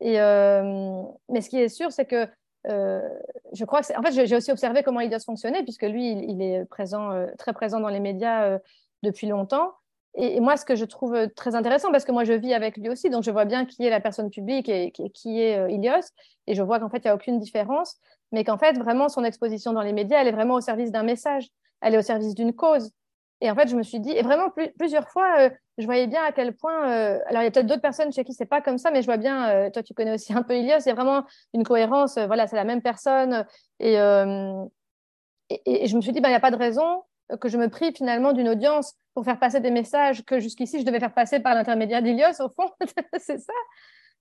[0.00, 2.28] Et, euh, mais ce qui est sûr, c'est que
[2.68, 3.08] euh,
[3.52, 3.98] je crois que.
[3.98, 7.10] En fait, j'ai aussi observé comment il doit se fonctionner, puisque lui, il, est présent,
[7.12, 8.58] euh, très présent dans les médias
[9.02, 9.72] depuis longtemps.
[10.16, 12.88] Et, moi, ce que je trouve très intéressant, parce que moi, je vis avec lui
[12.88, 16.12] aussi, donc je vois bien qui est la personne publique et qui, est Ilios,
[16.46, 17.96] et je vois qu'en fait, il n'y a aucune différence,
[18.30, 21.02] mais qu'en fait, vraiment, son exposition dans les médias, elle est vraiment au service d'un
[21.02, 21.48] message,
[21.80, 22.92] elle est au service d'une cause.
[23.40, 26.22] Et en fait, je me suis dit, et vraiment plusieurs fois, euh, je voyais bien
[26.22, 26.90] à quel point.
[26.90, 29.02] Euh, alors, il y a peut-être d'autres personnes chez qui c'est pas comme ça, mais
[29.02, 29.48] je vois bien.
[29.48, 30.80] Euh, toi, tu connais aussi un peu Ilios.
[30.80, 32.18] Il y a vraiment une cohérence.
[32.18, 33.44] voilà, c'est la même personne.
[33.80, 37.02] Et, et, je me suis dit, ben, il n'y a pas de raison
[37.40, 40.84] que je me prive finalement d'une audience pour faire passer des messages que jusqu'ici je
[40.84, 42.40] devais faire passer par l'intermédiaire d'Ilios.
[42.40, 42.70] Au fond,
[43.18, 43.52] c'est ça.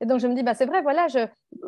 [0.02, 1.20] Et donc, je me dis, bah, c'est vrai, voilà, je,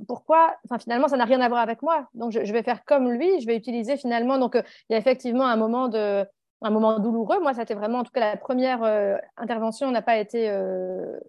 [0.08, 2.10] pourquoi, enfin, finalement, ça n'a rien à voir avec moi.
[2.14, 4.38] Donc, je, vais faire comme lui, je vais utiliser finalement.
[4.38, 6.26] Donc, il y a effectivement un moment de,
[6.62, 7.40] un moment douloureux.
[7.40, 11.20] Moi, c'était vraiment, en tout cas, la première euh, intervention n'a pas été euh,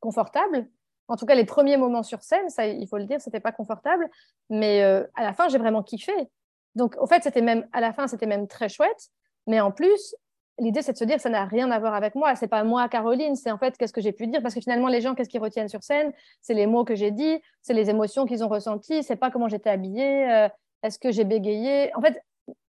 [0.00, 0.68] confortable.
[1.08, 3.52] En tout cas, les premiers moments sur scène, ça, il faut le dire, c'était pas
[3.52, 4.08] confortable.
[4.50, 6.12] Mais euh, à la fin, j'ai vraiment kiffé.
[6.74, 9.10] Donc, au fait, c'était même, à la fin, c'était même très chouette.
[9.46, 10.14] Mais en plus,
[10.58, 12.34] l'idée, c'est de se dire, ça n'a rien à voir avec moi.
[12.36, 13.36] C'est pas moi, Caroline.
[13.36, 14.42] C'est en fait, qu'est-ce que j'ai pu dire?
[14.42, 16.12] Parce que finalement, les gens, qu'est-ce qu'ils retiennent sur scène?
[16.40, 19.02] C'est les mots que j'ai dit, c'est les émotions qu'ils ont ressenties.
[19.02, 20.48] C'est pas comment j'étais habillée.
[20.82, 21.94] Est-ce que j'ai bégayé?
[21.94, 22.22] En fait,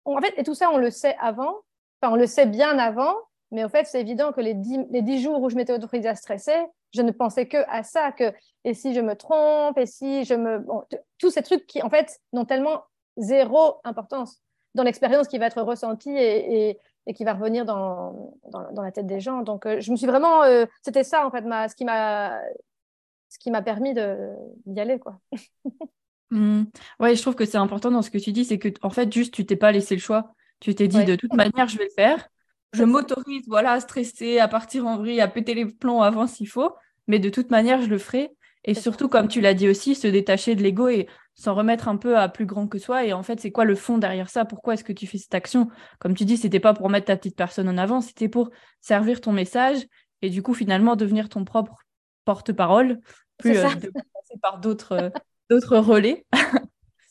[0.05, 1.55] en fait, et tout ça, on le sait avant
[2.09, 3.15] on le sait bien avant,
[3.51, 6.57] mais au fait, c'est évident que les dix, jours où je m'étais autorisée à stresser,
[6.93, 8.33] je ne pensais que à ça, que
[8.63, 10.65] et si je me trompe, et si je me...
[11.17, 12.83] tous ces trucs qui, en fait, n'ont tellement
[13.17, 14.41] zéro importance
[14.73, 16.79] dans l'expérience qui va être ressentie et,
[17.15, 19.41] qui va revenir dans, dans, la tête des gens.
[19.41, 20.43] Donc, euh, je me suis vraiment...
[20.43, 22.39] Euh, c'était ça, en fait, ma, ce qui m'a
[23.31, 23.93] ce qui m'a permis
[24.65, 25.19] d'y aller, quoi.
[26.33, 26.63] Mmh.
[27.01, 29.11] Ouais, je trouve que c'est important dans ce que tu dis, c'est que, en fait,
[29.11, 30.33] juste, tu t'es pas laissé le choix.
[30.61, 32.29] Tu t'es dit, de toute manière, je vais le faire.
[32.71, 36.47] Je m'autorise voilà, à stresser, à partir en vrille, à péter les plombs avant s'il
[36.47, 36.73] faut,
[37.07, 38.31] mais de toute manière, je le ferai.
[38.63, 41.97] Et surtout, comme tu l'as dit aussi, se détacher de l'ego et s'en remettre un
[41.97, 43.03] peu à plus grand que soi.
[43.03, 44.45] Et en fait, c'est quoi le fond derrière ça?
[44.45, 45.67] Pourquoi est-ce que tu fais cette action?
[45.99, 49.19] Comme tu dis, c'était pas pour mettre ta petite personne en avant, c'était pour servir
[49.19, 49.79] ton message
[50.21, 51.75] et du coup, finalement, devenir ton propre
[52.23, 52.99] porte-parole,
[53.39, 55.09] plus euh, de passer par d'autres euh,
[55.49, 56.25] d'autres relais.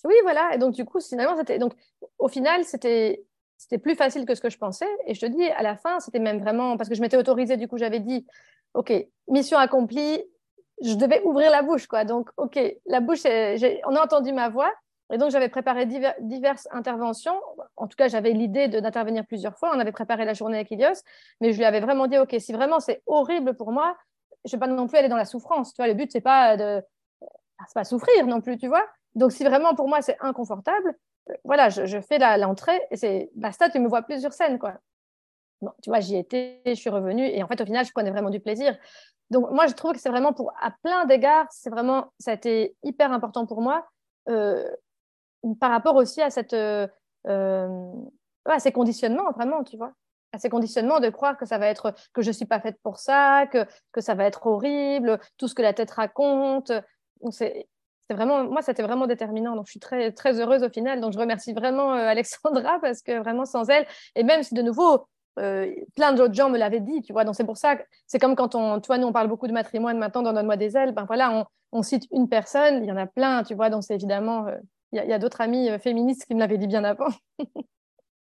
[0.04, 0.54] oui, voilà.
[0.54, 1.74] Et donc, du coup, finalement, c'était donc
[2.18, 3.24] au final, c'était
[3.60, 4.88] c'était plus facile que ce que je pensais.
[5.06, 7.58] Et je te dis, à la fin, c'était même vraiment parce que je m'étais autorisée,
[7.58, 8.26] du coup, j'avais dit,
[8.72, 8.90] OK,
[9.28, 10.24] mission accomplie,
[10.82, 12.04] je devais ouvrir la bouche, quoi.
[12.04, 14.72] Donc, OK, la bouche, on a entendu ma voix.
[15.12, 15.84] Et donc, j'avais préparé
[16.20, 17.38] diverses interventions.
[17.76, 19.72] En tout cas, j'avais l'idée d'intervenir plusieurs fois.
[19.74, 21.02] On avait préparé la journée avec Ilios.
[21.42, 23.94] Mais je lui avais vraiment dit, OK, si vraiment c'est horrible pour moi,
[24.46, 25.74] je ne vais pas non plus aller dans la souffrance.
[25.74, 26.82] Tu vois, le but, ce n'est pas de
[27.74, 28.86] pas souffrir non plus, tu vois.
[29.14, 30.94] Donc, si vraiment pour moi c'est inconfortable,
[31.44, 34.74] voilà, je, fais l'entrée et c'est basta, tu me vois plus sur scène, quoi.
[35.60, 38.10] Bon, tu vois, j'y étais, je suis revenue et en fait, au final, je prenais
[38.10, 38.76] vraiment du plaisir.
[39.30, 42.34] Donc, moi, je trouve que c'est vraiment pour, à plein d'égards, c'est vraiment, ça a
[42.34, 43.86] été hyper important pour moi
[44.28, 44.68] euh,
[45.60, 46.86] par rapport aussi à cette, euh,
[47.26, 47.92] euh,
[48.44, 49.92] à ces conditionnements, vraiment, tu vois,
[50.32, 52.98] à ces conditionnements de croire que ça va être, que je suis pas faite pour
[52.98, 56.72] ça, que, que ça va être horrible, tout ce que la tête raconte.
[57.30, 57.68] c'est
[58.14, 59.56] vraiment, moi, c'était vraiment déterminant.
[59.56, 61.00] Donc, je suis très, très heureuse au final.
[61.00, 64.62] Donc, je remercie vraiment euh, Alexandra parce que vraiment, sans elle, et même si de
[64.62, 65.06] nouveau,
[65.38, 67.24] euh, plein d'autres gens me l'avaient dit, tu vois.
[67.24, 69.46] Donc, c'est pour ça que c'est comme quand on, tu vois, nous, on parle beaucoup
[69.46, 70.92] de matrimoine maintenant dans Donne-moi des ailes.
[70.92, 73.70] Ben voilà, on, cite une personne, il y en a plein, tu vois.
[73.70, 74.56] Donc, c'est évidemment, euh,
[74.92, 77.08] il y, a, d'autres amis féministes qui me l'avaient dit bien avant.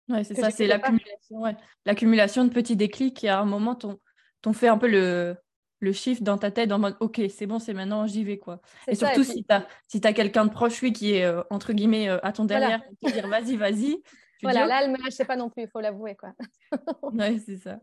[0.09, 1.55] ouais, c'est ça, c'est l'accumulation, ouais.
[1.85, 3.23] l'accumulation de petits déclics.
[3.23, 5.35] Et à un moment, t'ont fait un peu le,
[5.83, 8.61] le chiffre dans ta tête en mode ok c'est bon c'est maintenant j'y vais quoi.
[8.87, 11.73] Et surtout si tu as si as quelqu'un de proche lui qui est euh, entre
[11.73, 13.15] guillemets euh, à ton derrière voilà.
[13.15, 13.97] dire vas-y vas-y
[14.43, 16.31] voilà là elle me lâche pas non plus il faut l'avouer quoi.
[17.13, 17.79] Ouais c'est ça.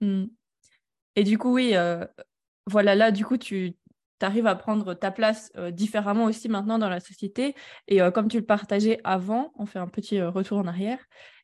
[0.00, 0.26] Hmm.
[1.16, 2.06] et du coup oui euh,
[2.66, 3.74] voilà là du coup tu
[4.22, 7.54] arrives à prendre ta place différemment aussi maintenant dans la société.
[7.88, 10.98] Et comme tu le partageais avant on fait un petit retour en arrière.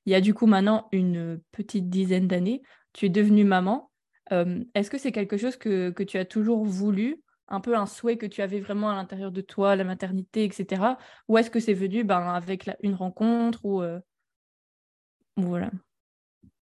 [0.05, 3.91] Il y a du coup maintenant une petite dizaine d'années tu es devenue maman
[4.31, 8.27] est-ce que c'est quelque chose que, tu as toujours voulu, un peu un souhait que
[8.27, 10.83] tu avais vraiment à l'intérieur de toi, la maternité, etc.
[11.29, 13.83] Ou est-ce que c'est venu ben, avec une rencontre ou
[15.37, 15.71] voilà?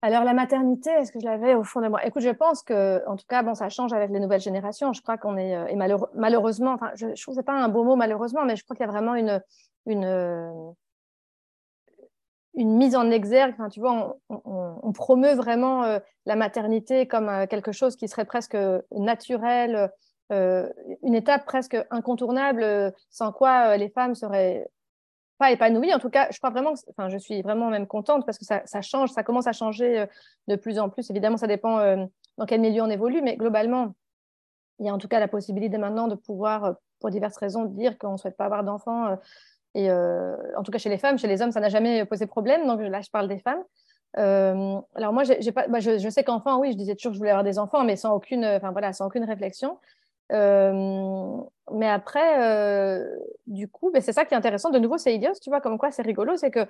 [0.04, 2.06] Alors la maternité, est-ce que je l'avais au fond de moi?
[2.06, 4.94] Écoute, je pense que, en tout cas, bon, ça change avec les nouvelles générations.
[4.94, 8.46] Je crois qu'on est, et malheureusement, enfin, je, je trouve pas un beau mot malheureusement,
[8.46, 9.42] mais je crois qu'il y a vraiment une,
[9.88, 10.06] une,
[12.58, 13.56] une mise en exergue.
[13.72, 18.58] tu vois, on, promeut vraiment euh, la maternité comme euh, quelque chose qui serait presque
[18.92, 19.92] naturel,
[20.34, 20.68] euh,
[21.04, 24.68] une étape presque incontournable, sans quoi les femmes seraient
[25.38, 25.94] pas épanouie.
[25.94, 28.64] En tout cas, je crois vraiment, enfin, je suis vraiment même contente parce que ça,
[28.66, 30.08] ça change, ça commence à changer
[30.48, 31.12] de plus en plus.
[31.12, 31.78] Évidemment, ça dépend
[32.40, 33.94] dans quel milieu on évolue, mais globalement,
[34.80, 38.00] il y a en tout cas la possibilité maintenant de pouvoir, pour diverses raisons, dire
[38.00, 39.16] qu'on ne souhaite pas avoir d'enfants.
[39.76, 42.66] Et en tout cas, chez les femmes, chez les hommes, ça n'a jamais posé problème.
[42.66, 43.64] Donc là, je parle des femmes.
[44.18, 45.24] Euh, alors moi,
[45.70, 47.96] bah, je, sais qu'enfant, oui, je disais toujours que je voulais avoir des enfants, mais
[47.96, 49.78] sans aucune, enfin voilà, sans aucune réflexion.
[50.32, 51.38] Euh,
[51.72, 53.06] mais après, euh,
[53.46, 54.70] du coup, ben, c'est ça qui est intéressant.
[54.72, 56.66] De nouveau, c'est Ilios, tu vois, comme quoi c'est rigolo, c'est que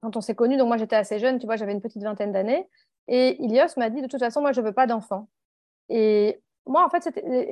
[0.00, 2.30] quand on s'est connus, donc moi j'étais assez jeune, tu vois, j'avais une petite vingtaine
[2.30, 2.68] d'années,
[3.08, 5.28] et Ilios m'a dit de toute façon, moi je veux pas d'enfants.
[5.88, 7.02] Et moi, en fait,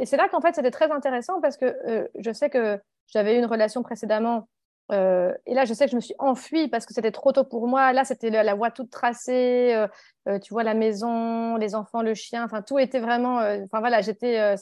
[0.04, 3.46] c'est là qu'en fait c'était très intéressant parce que je sais que j'avais eu une
[3.46, 4.48] relation précédemment
[4.92, 7.44] euh, et là, je sais que je me suis enfuie parce que c'était trop tôt
[7.44, 7.92] pour moi.
[7.92, 9.72] Là, c'était la, voie toute tracée.
[9.74, 9.88] Euh,
[10.28, 12.44] euh, tu vois, la maison, les enfants, le chien.
[12.44, 13.38] Enfin, tout était vraiment.
[13.38, 14.56] Enfin, voilà, j'étais.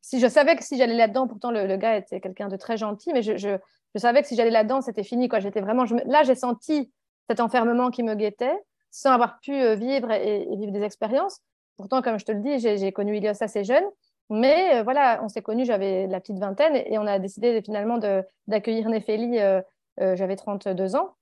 [0.00, 3.12] si je savais que si j'allais là-dedans, pourtant le, gars était quelqu'un de très gentil,
[3.12, 3.56] mais je, je,
[3.96, 5.28] savais que si j'allais là-dedans, c'était fini.
[5.28, 5.40] Quoi.
[5.40, 5.84] J'étais vraiment.
[6.06, 6.92] là, j'ai senti
[7.28, 8.56] cet enfermement qui me guettait,
[8.90, 11.40] sans avoir pu vivre et, vivre des expériences.
[11.76, 13.84] Pourtant, comme je te le dis, j'ai connu Ilios assez jeune.
[14.30, 17.98] Mais euh, voilà, on s'est connus, j'avais la petite vingtaine et, on a décidé finalement
[18.46, 19.60] d'accueillir Néphélie, euh,
[20.00, 21.16] euh, j'avais 32 ans.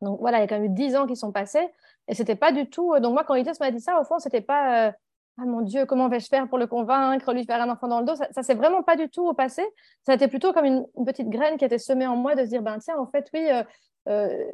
[0.00, 1.68] Donc voilà, il y a quand même eu 10 ans qui sont passés
[2.06, 2.98] et c'était pas du tout.
[3.00, 4.94] Donc moi, quand Elias m'a dit ça, au fond, c'était pas
[5.38, 8.06] Ah mon Dieu, comment vais-je faire pour le convaincre, lui faire un enfant dans le
[8.06, 8.14] dos?
[8.14, 9.62] Ça, ça s'est vraiment pas du tout au passé.
[10.06, 12.48] Ça a été plutôt comme une, petite graine qui été semée en moi de se
[12.48, 13.46] dire Ben tiens, en fait, oui,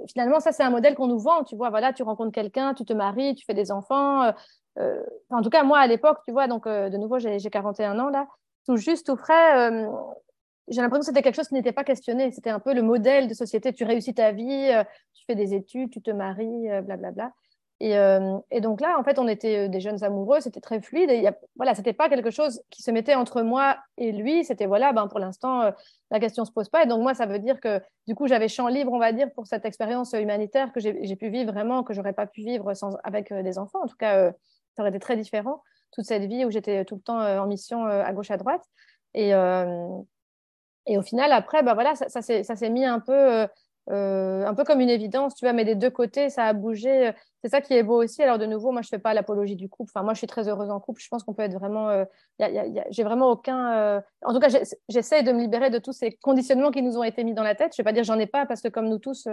[0.09, 1.45] finalement, ça, c'est un modèle qu'on nous vend.
[1.45, 4.33] Tu vois, voilà, tu rencontres quelqu'un, tu te maries, tu fais des enfants, euh,
[5.31, 8.09] en tout cas, moi, à l'époque, tu vois, donc euh, de nouveau, j'ai 41 ans
[8.09, 8.27] là,
[8.67, 9.71] tout juste, tout frais.
[9.71, 9.89] Euh,
[10.69, 12.31] j'ai l'impression que c'était quelque chose qui n'était pas questionné.
[12.33, 13.73] C'était un peu le modèle de société.
[13.73, 14.73] Tu réussis ta vie,
[15.13, 17.33] tu fais des études, tu te maries, blablabla.
[17.81, 17.95] Et,
[18.51, 21.11] et, donc là, en fait, on était des jeunes amoureux, c'était très fluide.
[21.11, 24.43] Et y a, voilà, c'était pas quelque chose qui se mettait entre moi et lui.
[24.43, 25.71] C'était voilà, ben pour l'instant,
[26.11, 26.85] la question se pose pas.
[26.85, 29.31] Et donc moi, ça veut dire que du coup, j'avais champ libre, on va dire,
[29.35, 32.97] pour cette expérience humanitaire que j'ai pu vivre vraiment, que j'aurais pas pu vivre sans,
[33.05, 33.81] avec des enfants.
[33.83, 34.33] En tout cas,
[34.75, 37.47] ça aurait été très différent, toute cette vie où j'étais tout le temps euh, en
[37.47, 38.63] mission euh, à gauche, à droite.
[39.15, 39.89] Et, euh,
[40.87, 43.47] et au final, après, bah voilà, ça, ça s'est mis un peu,
[43.89, 47.13] un peu comme une évidence, tu vois, mais des deux côtés, ça a bougé.
[47.43, 48.23] C'est ça qui est beau aussi.
[48.23, 49.93] Alors, de nouveau, moi, je ne fais pas l'apologie du couple.
[49.95, 51.01] Enfin, moi, je suis très heureuse en couple.
[51.01, 52.05] Je pense qu'on peut être vraiment.
[52.91, 54.03] J'ai vraiment aucun.
[54.25, 54.49] En tout cas,
[54.89, 57.55] j'essaie de me libérer de tous ces conditionnements qui nous ont été mis dans la
[57.55, 57.73] tête.
[57.75, 59.29] Je ne vais pas dire j'en ai pas, parce que comme nous tous,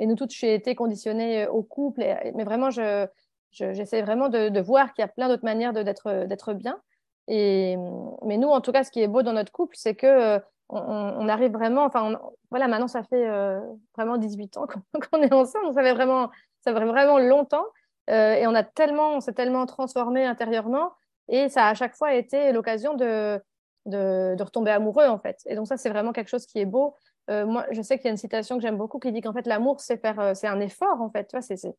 [0.00, 2.00] et nous toutes, j'ai été conditionnée au couple.
[2.34, 3.06] mais vraiment, je
[3.50, 6.80] J'essaie vraiment de, voir qu'il y a plein d'autres manières d'être bien.
[7.28, 7.76] Et,
[8.24, 10.38] mais nous, en tout cas, ce qui est beau dans notre couple, c'est que euh,
[10.68, 12.18] on, arrive vraiment, enfin,
[12.50, 13.60] voilà, maintenant, ça fait euh,
[13.96, 14.66] vraiment 18 ans
[15.10, 17.66] qu'on est ensemble, ça fait vraiment, ça fait vraiment longtemps.
[18.08, 20.92] Euh, et on a tellement, on s'est tellement transformé intérieurement,
[21.28, 23.40] et ça a à chaque fois été l'occasion de,
[23.86, 25.38] de, retomber amoureux, en fait.
[25.46, 26.96] Et donc ça, c'est vraiment quelque chose qui est beau.
[27.28, 29.46] moi, je sais qu'il y a une citation que j'aime beaucoup qui dit qu'en fait,
[29.46, 30.02] l'amour, c'est
[30.34, 31.28] c'est un effort, en fait.
[31.28, 31.76] Tu c'est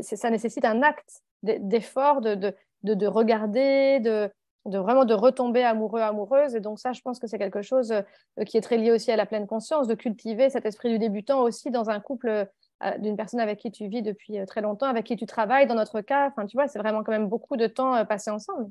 [0.00, 4.30] ça nécessite un acte d'effort, de, de, de, regarder, de,
[4.66, 6.54] de vraiment de retomber amoureux, amoureuse.
[6.54, 9.10] Et donc ça, je pense que c'est quelque chose euh, qui est très lié aussi
[9.10, 12.98] à la pleine conscience, de cultiver cet esprit du débutant aussi dans un couple euh,
[12.98, 15.74] d'une personne avec qui tu vis depuis euh, très longtemps, avec qui tu travailles, dans
[15.74, 16.28] notre cas.
[16.28, 18.70] Enfin, tu vois, c'est vraiment quand même beaucoup de temps passé ensemble.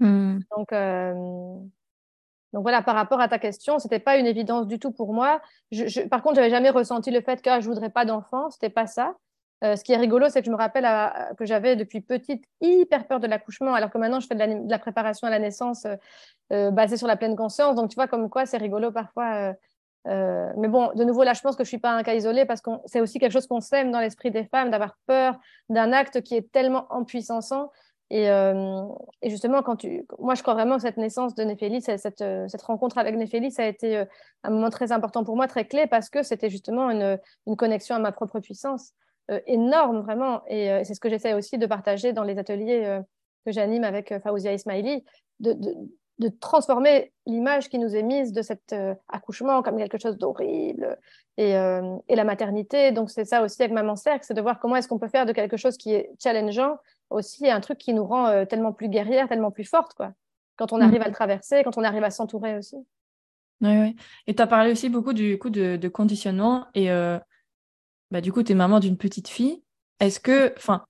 [0.00, 0.40] Hmm.
[0.56, 0.72] Donc,
[2.54, 5.42] donc voilà, par rapport à ta question, c'était pas une évidence du tout pour moi.
[5.72, 8.70] Je, par contre, j'avais jamais ressenti le fait que ah, je voudrais pas d'enfant, c'était
[8.70, 9.16] pas ça.
[9.62, 10.86] Euh, ce qui est rigolo, c'est que je me rappelle
[11.38, 14.78] que j'avais depuis petite hyper peur de l'accouchement, alors que maintenant je fais de la,
[14.78, 15.96] préparation à la naissance euh,
[16.52, 17.76] euh, basée sur la pleine conscience.
[17.76, 19.54] Donc tu vois comme quoi c'est rigolo parfois.
[20.06, 22.60] mais bon, de nouveau là, je pense que je suis pas un cas isolé parce
[22.60, 25.38] que c'est aussi quelque chose qu'on sème dans l'esprit des femmes d'avoir peur
[25.70, 27.40] d'un acte qui est tellement empuissant.
[28.10, 31.98] Et, et, justement, quand tu, moi, je crois vraiment que cette naissance de Néphélie, cette,
[31.98, 34.04] cette, rencontre avec Néphélie, ça a été
[34.42, 37.96] un moment très important pour moi, très clé, parce que c'était justement une, une, connexion
[37.96, 38.92] à ma propre puissance.
[39.30, 40.42] Euh, énorme, vraiment.
[40.50, 43.00] Euh, et c'est ce que j'essaie aussi de partager dans les ateliers euh,
[43.46, 45.02] que j'anime avec Faouzia Ismaili,
[45.40, 45.54] de,
[46.18, 48.74] de, transformer l'image qui nous est mise de cet
[49.08, 50.98] accouchement comme quelque chose d'horrible
[51.36, 52.92] et, et, la maternité.
[52.92, 55.26] Donc, c'est ça aussi avec Maman Cercle, c'est de voir comment est-ce qu'on peut faire
[55.26, 56.78] de quelque chose qui est challengeant
[57.10, 60.12] aussi un truc qui nous rend tellement plus guerrière, tellement plus forte, quoi.
[60.56, 61.04] Quand on arrive mm.
[61.04, 62.76] à le traverser, quand on arrive à s'entourer aussi.
[63.60, 63.96] Oui, oui.
[64.26, 66.88] Et tu as parlé aussi beaucoup du coup de, de conditionnement et
[68.14, 69.60] bah, du coup, tu es maman d'une petite fille.
[69.98, 70.84] Est-ce que, enfin,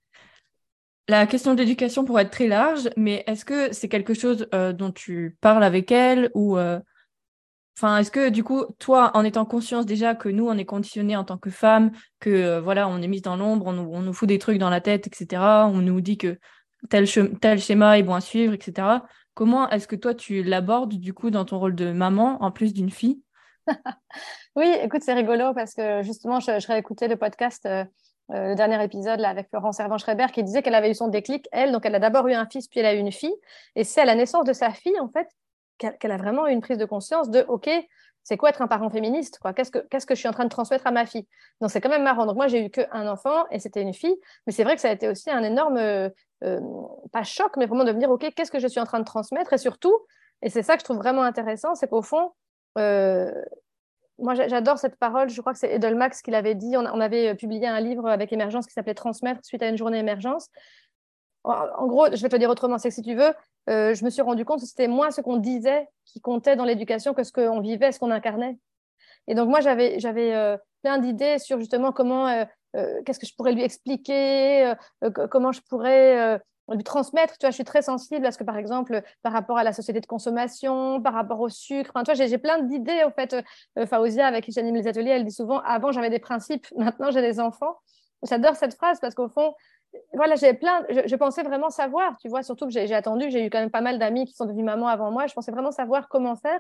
[1.09, 4.93] la question d'éducation pourrait être très large, mais est-ce que c'est quelque chose euh, dont
[4.93, 6.79] tu parles avec elle ou, euh,
[7.79, 11.17] enfin, est-ce que du coup, toi, en étant conscience déjà que nous, on est conditionné
[11.17, 14.29] en tant que femme, que euh, voilà, on est mise dans l'ombre, on, nous fout
[14.29, 15.41] des trucs dans la tête, etc.
[15.73, 16.39] On nous dit que
[16.91, 17.07] tel
[17.59, 19.01] schéma est bon à suivre, etc.
[19.33, 22.75] Comment est-ce que toi, tu l'abordes du coup dans ton rôle de maman en plus
[22.75, 23.24] d'une fille?
[24.57, 27.85] Oui, écoute, c'est rigolo parce que justement, je, réécoutais le podcast, euh,
[28.31, 31.49] euh, le dernier épisode là, avec Florence Servan-Schreiber qui disait qu'elle avait eu son déclic,
[31.53, 31.73] elle.
[31.73, 33.35] Donc, elle a d'abord eu un fils, puis elle a eu une fille.
[33.77, 35.29] Et c'est à la naissance de sa fille, en fait,
[35.79, 37.69] qu'elle a vraiment eu une prise de conscience de OK,
[38.23, 40.49] c'est quoi être un parent féministe Qu'est-ce que, qu'est-ce que je suis en train de
[40.49, 41.27] transmettre à ma fille?
[41.61, 42.25] Donc, c'est quand même marrant.
[42.25, 44.17] Donc, moi, j'ai eu qu'un enfant et c'était une fille.
[44.47, 46.09] Mais c'est vrai que ça a été aussi un énorme, euh,
[47.13, 49.53] pas choc, mais vraiment de me OK, qu'est-ce que je suis en train de transmettre?
[49.53, 49.95] Et surtout,
[50.41, 52.33] et c'est ça que je trouve vraiment intéressant, c'est qu'au fond,
[54.19, 57.35] moi j'adore cette parole, je crois que c'est Edelmax qui l'avait dit, on, avait euh,
[57.35, 60.49] publié un livre avec Émergence qui s'appelait Transmettre suite à une journée émergence.
[61.43, 63.35] En, gros, je vais te le dire autrement, c'est que si tu veux,
[63.69, 66.65] euh, je me suis rendu compte que c'était moins ce qu'on disait qui comptait dans
[66.65, 68.57] l'éducation que ce qu'on vivait, ce qu'on incarnait.
[69.27, 69.99] Et donc moi j'avais
[70.83, 74.73] plein d'idées sur justement comment, qu'est-ce que je pourrais lui expliquer,
[75.31, 76.41] comment je pourrais
[76.73, 77.37] lui transmettre.
[77.39, 79.73] Tu vois, je suis très sensible à ce que, par exemple, par rapport à la
[79.73, 83.37] société de consommation, par rapport au sucre, enfin, tu vois, j'ai plein d'idées, en fait.
[83.79, 87.11] Euh, Faouzia, avec qui j'anime les ateliers, elle dit souvent, avant, j'avais des principes, maintenant,
[87.11, 87.77] j'ai des enfants.
[88.27, 89.55] J'adore cette phrase parce qu'au fond,
[90.15, 93.51] voilà, j'ai plein, je, pensais vraiment savoir, tu vois, surtout que j'ai attendu, j'ai eu
[93.51, 96.09] quand même pas mal d'amis qui sont devenus mamans avant moi, je pensais vraiment savoir
[96.09, 96.59] comment faire.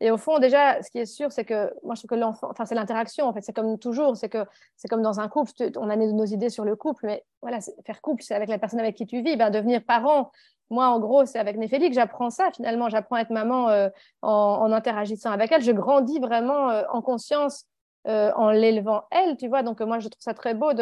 [0.00, 2.48] Et au fond, déjà, ce qui est sûr, c'est que moi, je trouve que l'enfant,
[2.50, 4.44] enfin, c'est l'interaction, en fait, c'est comme toujours, c'est que
[4.76, 8.00] c'est comme dans un couple, on a nos idées sur le couple, mais voilà, faire
[8.02, 10.30] couple, c'est avec la personne avec qui tu vis, ben, devenir parent.
[10.70, 13.88] Moi, en gros, c'est avec Néphélie que j'apprends ça, finalement, j'apprends à être maman euh,
[14.22, 15.62] en, interagissant avec elle.
[15.62, 17.66] Je grandis vraiment euh, en conscience
[18.08, 19.62] euh, en l'élevant elle, tu vois.
[19.62, 20.72] Donc, moi, je trouve ça très beau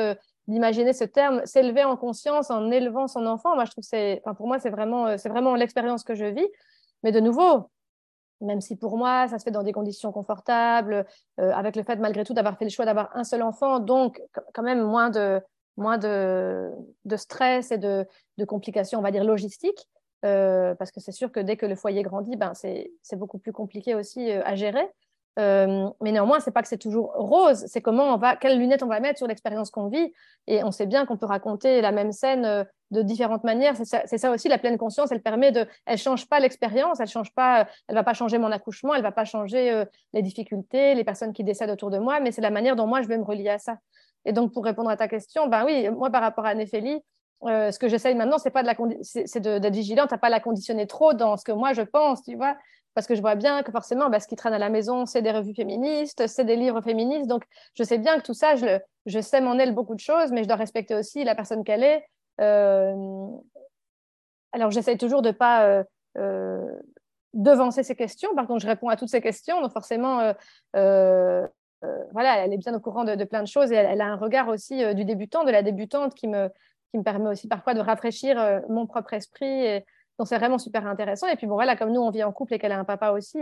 [0.49, 3.55] d'imaginer ce terme, s'élever en conscience en élevant son enfant.
[3.55, 6.49] Moi, je trouve c'est, enfin, pour moi, c'est vraiment, c'est vraiment l'expérience que je vis.
[7.03, 7.69] Mais de nouveau,
[8.43, 11.07] même si pour moi, ça se fait dans des conditions confortables,
[11.41, 14.21] euh, avec le fait malgré tout d'avoir fait le choix d'avoir un seul enfant, donc
[14.53, 15.41] quand même moins de,
[15.77, 16.71] moins de,
[17.17, 18.07] stress et de,
[18.47, 19.89] complications, on va dire, logistiques.
[20.25, 23.53] Euh, parce que c'est sûr que dès que le foyer grandit, ben, c'est beaucoup plus
[23.53, 24.89] compliqué aussi euh, à gérer.
[25.37, 28.87] Mais néanmoins, c'est pas que c'est toujours rose, c'est comment on va, quelles lunettes on
[28.87, 30.13] va mettre sur l'expérience qu'on vit.
[30.47, 33.75] Et on sait bien qu'on peut raconter la même scène de différentes manières.
[33.77, 35.11] C'est ça, aussi la pleine conscience.
[35.11, 38.53] Elle permet de, elle change pas l'expérience, elle change pas, elle va pas changer mon
[38.53, 42.21] accouchement, elle va pas changer euh, les difficultés, les personnes qui décèdent autour de moi,
[42.21, 43.79] mais c'est la manière dont moi je vais me relier à ça.
[44.25, 47.01] Et donc pour répondre à ta question, ben oui, moi par rapport à Néphélie,
[47.45, 50.87] ce que j'essaye maintenant, c'est pas de la c'est d'être vigilante, à pas la conditionner
[50.87, 52.57] trop dans ce que moi je pense, tu vois
[52.95, 55.23] parce que je vois bien que forcément, bah, ce qui traîne à la maison, c'est
[55.23, 57.27] des revues féministes, c'est des livres féministes.
[57.27, 60.31] Donc, je sais bien que tout ça, je, je sème en elle beaucoup de choses,
[60.31, 62.05] mais je dois respecter aussi la personne qu'elle est.
[62.41, 63.29] Euh...
[64.53, 65.85] Alors, j'essaie toujours de ne pas euh,
[66.19, 66.73] euh,
[67.33, 68.35] devancer ces questions.
[68.35, 69.61] Par contre, je réponds à toutes ces questions.
[69.61, 70.33] Donc, forcément,
[72.13, 74.17] voilà, elle est bien au courant de, de plein de choses et elle, a un
[74.17, 76.49] regard aussi du débutant, de la débutante qui me,
[76.91, 79.85] qui me permet aussi parfois de rafraîchir mon propre esprit et,
[80.19, 81.27] donc, c'est vraiment super intéressant.
[81.27, 83.11] Et puis, bon, voilà, comme nous, on vit en couple et qu'elle a un papa
[83.11, 83.41] aussi,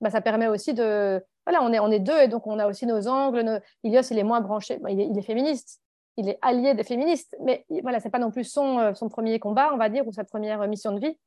[0.00, 1.24] bah, ça permet aussi de.
[1.46, 3.40] Voilà, on est, on est deux et donc on a aussi nos angles.
[3.40, 3.58] Nos...
[3.82, 4.78] Ilios, il est moins branché.
[4.88, 5.80] il, est, féministe.
[6.16, 7.36] Il est allié des féministes.
[7.40, 10.12] Mais voilà, c'est pas non plus son, euh, son premier combat, on va dire, ou
[10.12, 11.18] sa première mission de vie.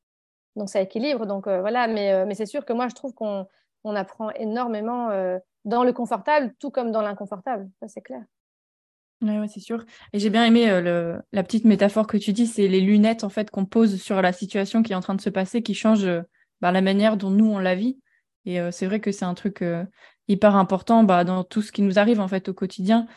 [0.56, 1.26] Donc, ça équilibre.
[1.26, 1.88] Donc, euh, voilà.
[1.88, 3.48] Mais, mais c'est sûr que moi, je trouve qu'on
[3.84, 5.10] on apprend énormément
[5.64, 7.70] dans le confortable, tout comme dans l'inconfortable.
[7.80, 8.24] Ça, c'est clair.
[9.22, 9.84] Oui, c'est sûr.
[10.14, 13.30] Et j'ai bien aimé euh, la petite métaphore que tu dis, c'est les lunettes en
[13.30, 16.06] fait qu'on pose sur la situation qui est en train de se passer, qui change
[16.06, 16.22] euh,
[16.62, 18.00] bah, la manière dont nous on la vit.
[18.46, 19.64] Et euh, c'est vrai que c'est un truc
[20.28, 23.08] hyper important bah, dans tout ce qui nous arrive en fait au quotidien.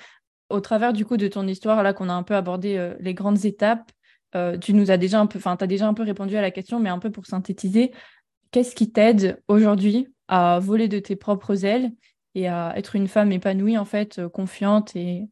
[0.51, 3.45] Au travers du coup de ton histoire là qu'on a un peu abordé les grandes
[3.45, 3.91] étapes,
[4.61, 6.81] tu nous as déjà un peu, enfin as déjà un peu répondu à la question,
[6.81, 7.93] mais un peu pour synthétiser,
[8.51, 11.93] qu'est-ce qui t'aide aujourd'hui à voler de tes propres ailes
[12.35, 15.29] et à être une femme épanouie en fait, confiante et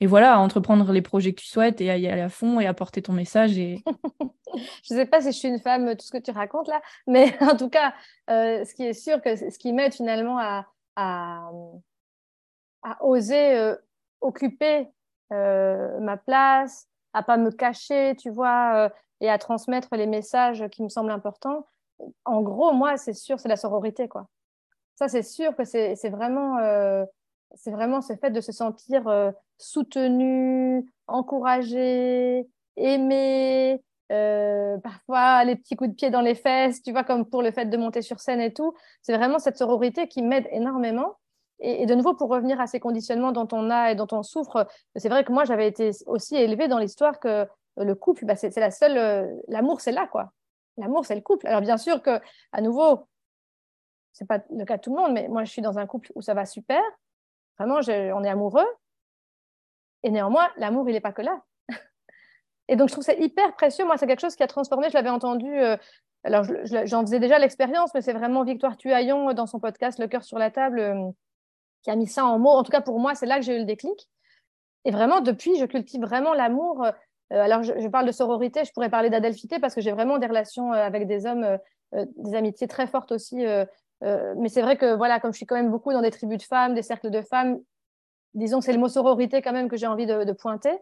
[0.00, 2.60] et voilà, à entreprendre les projets que tu souhaites et à y aller à fond
[2.60, 3.56] et à porter ton message.
[3.56, 3.82] Et...
[4.54, 6.80] je ne sais pas si je suis une femme, tout ce que tu racontes là,
[7.06, 7.94] mais en tout cas,
[8.28, 11.50] euh, ce qui est sûr, que ce qui m'aide finalement à, à,
[13.00, 13.76] oser euh,
[14.24, 14.88] occuper
[15.32, 20.82] euh, ma place, à pas me cacher, tu vois, et à transmettre les messages qui
[20.82, 21.66] me semblent importants.
[22.24, 24.26] En gros, moi, c'est sûr, c'est la sororité, quoi.
[24.96, 26.58] Ça, c'est sûr que c'est vraiment
[27.56, 32.46] c'est vraiment ce fait de se sentir euh, soutenu, encouragé,
[32.76, 37.42] aimé, euh, parfois les petits coups de pied dans les fesses, tu vois, comme pour
[37.42, 38.74] le fait de monter sur scène et tout.
[39.02, 41.16] C'est vraiment cette sororité qui m'aide énormément.
[41.60, 44.66] Et, de nouveau, pour revenir à ces conditionnements dont on a et dont on souffre,
[44.96, 47.46] c'est vrai que moi, j'avais été aussi élevée dans l'histoire que
[47.76, 48.98] le couple, bah, c'est la seule.
[48.98, 50.32] Euh, l'amour, c'est là, quoi.
[50.76, 51.46] L'amour, c'est le couple.
[51.46, 52.20] Alors, bien sûr que,
[52.52, 53.06] à nouveau,
[54.12, 56.10] c'est pas le cas de tout le monde, mais moi, je suis dans un couple
[56.14, 56.82] où ça va super.
[57.58, 58.66] Vraiment, on est amoureux.
[60.02, 61.42] Et néanmoins, l'amour, il n'est pas que là.
[62.68, 63.84] et donc, je trouve ça hyper précieux.
[63.84, 64.88] Moi, c'est quelque chose qui a transformé.
[64.88, 65.50] Je l'avais entendu.
[65.50, 65.76] Euh,
[66.24, 66.44] alors,
[66.84, 70.24] j'en faisais déjà l'expérience, mais c'est vraiment Victoire Tuaillon euh, dans son podcast Le cœur
[70.24, 71.12] sur la table.
[71.84, 72.50] Euh, qui a mis ça en mots.
[72.50, 74.08] En tout cas, pour moi, c'est là que j'ai eu le déclic.
[74.84, 76.86] Et vraiment, depuis, je cultive vraiment l'amour.
[77.30, 80.72] alors, je, parle de sororité, je pourrais parler d'adelphité parce que j'ai vraiment des relations
[80.72, 81.58] avec des hommes,
[81.92, 83.44] des amitiés très fortes aussi.
[84.02, 86.42] mais c'est vrai que, voilà, comme je suis quand même beaucoup dans des tribus de
[86.42, 87.60] femmes, des cercles de femmes,
[88.34, 90.76] disons que c'est le mot sororité quand même que j'ai envie de, pointer,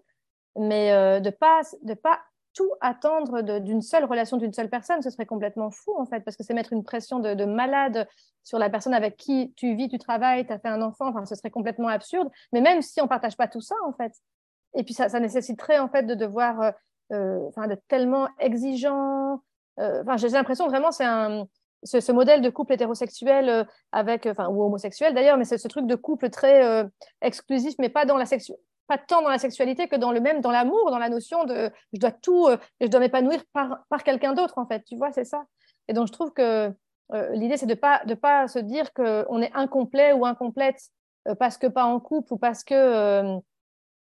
[0.59, 2.21] mais euh, de pas de pas
[2.55, 6.37] tout attendre d'une seule relation d'une seule personne, ce serait complètement fou en fait, parce
[6.37, 8.09] que c'est mettre une pression de, malade
[8.43, 11.25] sur la personne avec qui tu vis, tu travailles, tu as fait un enfant, enfin
[11.25, 12.29] ce serait complètement absurde.
[12.53, 14.13] Mais même si on partage pas tout ça en fait,
[14.75, 16.71] et puis ça, nécessiterait en fait de devoir, euh,
[17.13, 19.43] euh, enfin d'être tellement exigeant.
[19.79, 21.47] Enfin j'ai l'impression vraiment c'est un
[21.85, 25.87] ce, modèle de couple hétérosexuel euh, avec, enfin, ou homosexuel d'ailleurs, mais c'est ce truc
[25.87, 26.85] de couple très euh,
[27.21, 28.27] exclusif, mais pas dans la
[28.99, 32.01] tant dans la sexualité que dans le même, dans l'amour, dans la notion de je
[32.01, 35.25] dois tout, euh, je dois m'épanouir par, par quelqu'un d'autre en fait, tu vois, c'est
[35.25, 35.45] ça.
[35.89, 36.73] Et donc je trouve que
[37.33, 40.81] l'idée c'est de pas de pas se dire qu'on est incomplet ou incomplète
[41.39, 43.39] parce que pas en couple ou parce que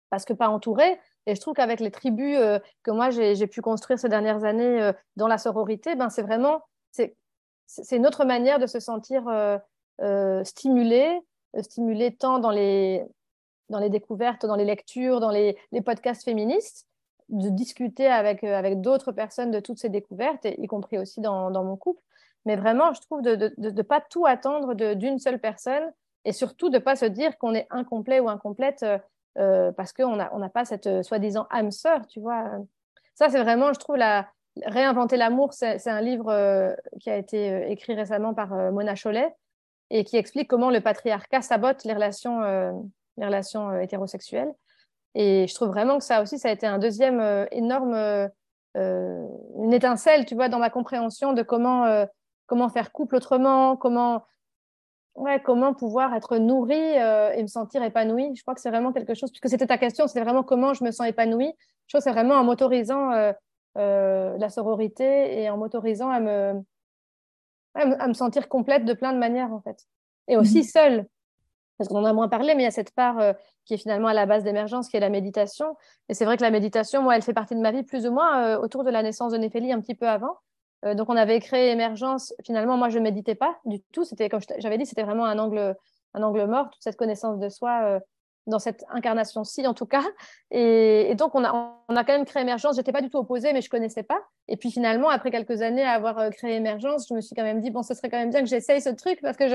[0.10, 1.00] parce que pas entouré.
[1.26, 2.38] Et je trouve qu'avec les tribus
[2.84, 6.62] que moi j'ai pu construire ces dernières années dans la sororité, ben c'est vraiment
[7.70, 9.58] c'est autre manière de se sentir euh,
[10.02, 11.20] euh, stimulé,
[11.56, 13.06] euh, stimulé tant dans les,
[13.70, 16.88] dans les découvertes, dans les lectures, dans les, podcasts féministes,
[17.30, 21.78] de discuter avec, avec d'autres personnes de toutes ces découvertes, y compris aussi dans, mon
[21.78, 22.02] couple.
[22.46, 25.92] Mais vraiment, je trouve de ne pas tout attendre d'une seule personne
[26.26, 28.86] et surtout de ne pas se dire qu'on est incomplet ou incomplète
[29.36, 32.50] parce qu'on n'a on pas cette soi-disant âme sœur, tu vois.
[33.14, 34.28] Ça, c'est vraiment, je trouve, la,
[34.66, 38.96] Réinventer l'amour, c'est un livre euh, qui a été euh, écrit récemment par euh, Mona
[38.96, 39.34] Chollet
[39.90, 42.42] et qui explique comment le patriarcat sabote les relations,
[43.20, 44.54] les relations hétérosexuelles.
[45.16, 48.30] Et je trouve vraiment que ça aussi, ça a été un deuxième énorme,
[48.76, 52.06] une étincelle, tu vois, dans ma compréhension de comment,
[52.46, 54.24] comment faire couple autrement, comment,
[55.16, 58.36] ouais, comment pouvoir être nourri et me sentir épanoui.
[58.36, 60.84] Je crois que c'est vraiment quelque chose, puisque c'était ta question, c'est vraiment comment je
[60.84, 61.54] me sens épanouie.
[61.88, 63.34] Je trouve que c'est vraiment en m'autorisant
[63.78, 66.54] euh, la sororité et en m'autorisant à me,
[67.76, 69.86] à me, sentir complète de plein de manières, en fait.
[70.28, 70.64] Et aussi mhm.
[70.64, 71.06] seule,
[71.80, 73.34] parce qu'on en a moins parlé, mais il y a cette part euh,
[73.66, 75.76] qui est finalement à la base d'émergence, qui est la méditation.
[76.10, 78.12] Et c'est vrai que la méditation, moi, elle fait partie de ma vie plus ou
[78.12, 80.38] moins euh, autour de la naissance de Néphélie, un petit peu avant.
[80.84, 82.34] donc, on avait créé Émergence.
[82.46, 84.04] Finalement, moi, je ne méditais pas du tout.
[84.04, 85.76] C'était, comme j'avais dit, c'était vraiment un angle,
[86.14, 88.00] un angle mort, toute cette connaissance de soi
[88.48, 90.04] dans cette incarnation-ci, en tout cas.
[90.52, 91.54] Et, donc, on a,
[91.88, 92.76] on a quand même créé Émergence.
[92.76, 94.20] Je n'étais pas du tout opposée, mais je ne connaissais pas.
[94.48, 97.44] Et puis, finalement, après quelques années à avoir euh, créé Émergence, je me suis quand
[97.44, 99.46] même dit, bon, ce serait quand même bien que j'essaye ce truc, parce que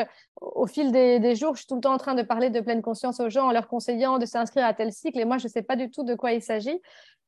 [0.41, 2.83] au fil des, jours, je suis tout le temps en train de parler de pleine
[2.83, 5.19] conscience aux gens en leur conseillant de s'inscrire à tel cycle.
[5.19, 6.81] Et moi, je ne sais pas du tout de quoi il s'agit.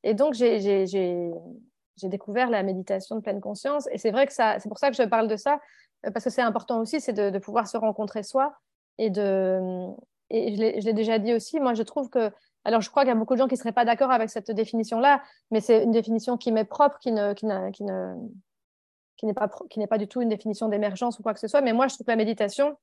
[0.03, 0.85] Et donc, j'ai
[2.03, 3.87] découvert la méditation de pleine conscience.
[3.91, 5.59] Et c'est vrai que c'est pour ça que je parle de ça,
[6.05, 8.53] euh, parce que c'est important aussi, c'est de pouvoir se rencontrer soi
[8.97, 9.59] et de,
[10.29, 12.31] et je l'ai déjà dit aussi, moi je trouve que,
[12.65, 14.29] alors je crois qu'il y a beaucoup de gens qui ne seraient pas d'accord avec
[14.29, 15.21] cette définition-là,
[15.51, 18.15] mais c'est une définition qui m'est propre, qui ne, qui, ne, qui, ne,
[19.15, 21.61] qui n'est pas, pas du tout une définition d'émergence ou quoi que ce soit.
[21.61, 22.77] Mais moi je trouve que la méditation,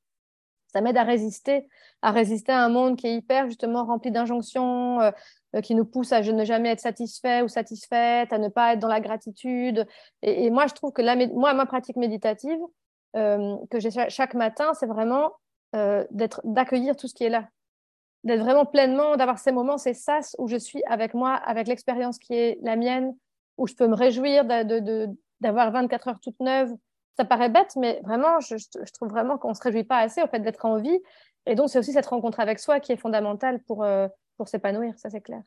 [0.72, 1.68] ça m'aide à résister,
[2.02, 5.10] à résister à un monde qui est hyper justement rempli d'injonctions, euh,
[5.62, 8.88] qui nous pousse à ne jamais être satisfait ou satisfaite, à ne pas être dans
[8.88, 9.86] la gratitude.
[10.22, 12.58] Et, moi je trouve que la, moi, ma pratique méditative
[13.16, 15.32] euh, que j'ai chaque matin, c'est vraiment
[15.74, 16.04] euh,
[16.44, 17.48] d'accueillir tout ce qui est là,
[18.22, 22.18] d'être vraiment pleinement, d'avoir ces moments, ces sas où je suis avec moi, avec l'expérience
[22.18, 23.14] qui est la mienne,
[23.58, 24.44] où je peux me réjouir
[25.40, 26.72] d'avoir 24 heures toutes neuves.
[27.16, 28.56] Ça paraît bête, mais vraiment, je,
[28.92, 30.98] trouve vraiment qu'on ne se réjouit pas assez au fait d'être en vie.
[31.46, 34.94] Et donc, c'est aussi cette rencontre avec soi qui est fondamentale pour, euh, pour s'épanouir,
[34.96, 35.42] ça c'est clair.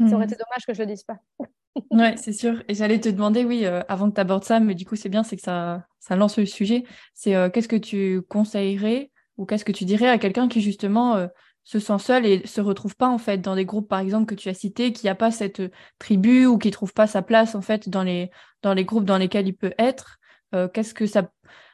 [0.00, 0.28] Ça aurait mmh.
[0.28, 1.18] été dommage que je ne le dise pas.
[1.90, 2.62] oui, c'est sûr.
[2.68, 5.08] Et j'allais te demander, oui, euh, avant que tu abordes ça, mais du coup, c'est
[5.08, 6.84] bien, c'est que ça, ça lance le sujet.
[7.14, 11.28] C'est qu'est-ce que tu conseillerais ou qu'est-ce que tu dirais à quelqu'un qui justement euh,
[11.64, 14.34] se sent seul et se retrouve pas en fait dans des groupes par exemple que
[14.34, 17.54] tu as cités, qui a pas cette euh, tribu ou qui trouve pas sa place
[17.54, 18.30] en fait dans les
[18.62, 20.18] dans les groupes dans lesquels il peut être.
[20.54, 21.30] Euh, qu'est-ce que ça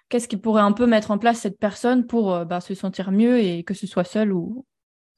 [0.08, 3.38] qu'est-ce qui pourrait un peu mettre en place cette personne pour bah, se sentir mieux
[3.38, 4.66] et que ce soit seul ou,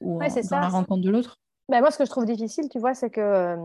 [0.00, 1.40] ou dans la rencontre de l'autre?
[1.68, 3.56] Ben, Moi, ce que je trouve difficile, tu vois, c'est que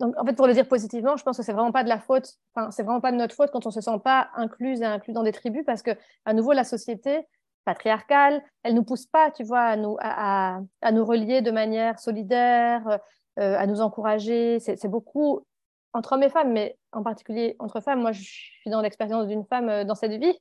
[0.00, 2.00] donc, en fait, pour le dire positivement, je pense que c'est vraiment pas de la
[2.00, 4.84] faute, enfin, c'est vraiment pas de notre faute quand on se sent pas inclus et
[4.84, 5.90] inclus dans des tribus parce que,
[6.24, 7.26] à nouveau, la société,
[7.70, 12.00] patriarcale, elle nous pousse pas, tu vois, à nous, à, à, nous relier de manière
[12.00, 12.98] solidaire,
[13.38, 14.58] euh, à nous encourager.
[14.58, 15.46] C'est beaucoup
[15.92, 18.00] entre hommes et femmes, mais en particulier entre femmes.
[18.00, 20.36] Moi, je suis dans l'expérience d'une femme euh, dans cette vie.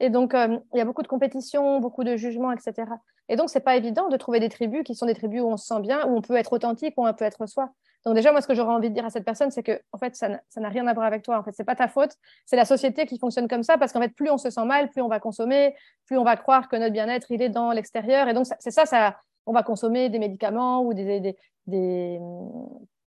[0.00, 2.90] Et donc, euh, il y a beaucoup de compétition, beaucoup de jugements, etc.
[3.28, 5.56] Et donc, c'est pas évident de trouver des tribus qui sont des tribus où on
[5.56, 7.70] se sent bien, où on peut être authentique, où on peut être soi.
[8.04, 9.98] Donc déjà, moi, ce que j'aurais envie de dire à cette personne, c'est que en
[9.98, 11.38] fait, ça n'a rien à voir avec toi.
[11.38, 12.12] En fait, c'est pas ta faute.
[12.46, 14.90] C'est la société qui fonctionne comme ça parce qu'en fait, plus on se sent mal,
[14.90, 15.74] plus on va consommer,
[16.06, 18.28] plus on va croire que notre bien-être il est dans l'extérieur.
[18.28, 21.36] Et donc c'est ça, ça, on va consommer des médicaments ou des,
[21.66, 22.20] des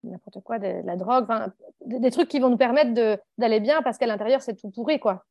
[0.03, 1.27] n'importe quoi, de, la drogue,
[1.87, 5.25] des, trucs qui vont nous permettre d'aller bien parce qu'à l'intérieur c'est tout pourri, quoi.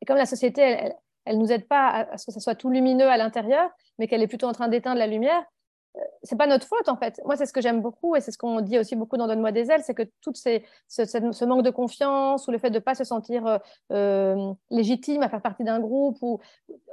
[0.00, 0.96] Et comme la société, elle,
[1.26, 4.22] elle, nous aide pas à ce que ça soit tout lumineux à l'intérieur, mais qu'elle
[4.22, 5.44] est plutôt en train d'éteindre la lumière,
[6.22, 7.20] c'est pas notre faute en fait.
[7.24, 9.52] Moi, c'est ce que j'aime beaucoup et c'est ce qu'on dit aussi beaucoup dans Donne-moi
[9.52, 12.94] des ailes, c'est que tout ce, manque de confiance ou le fait de ne pas
[12.94, 13.58] se sentir euh,
[13.92, 16.40] euh, légitime à faire partie d'un groupe, ou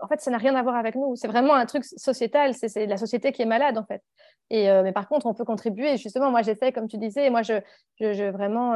[0.02, 1.16] en fait, ça n'a rien à voir avec nous.
[1.16, 2.54] C'est vraiment un truc sociétal.
[2.54, 4.04] C'est la société qui est malade en fait.
[4.50, 5.98] Et euh, mais par contre, on peut contribuer.
[5.98, 7.54] Justement, moi, j'essaie, comme tu disais, moi, je,
[8.00, 8.74] je, vraiment,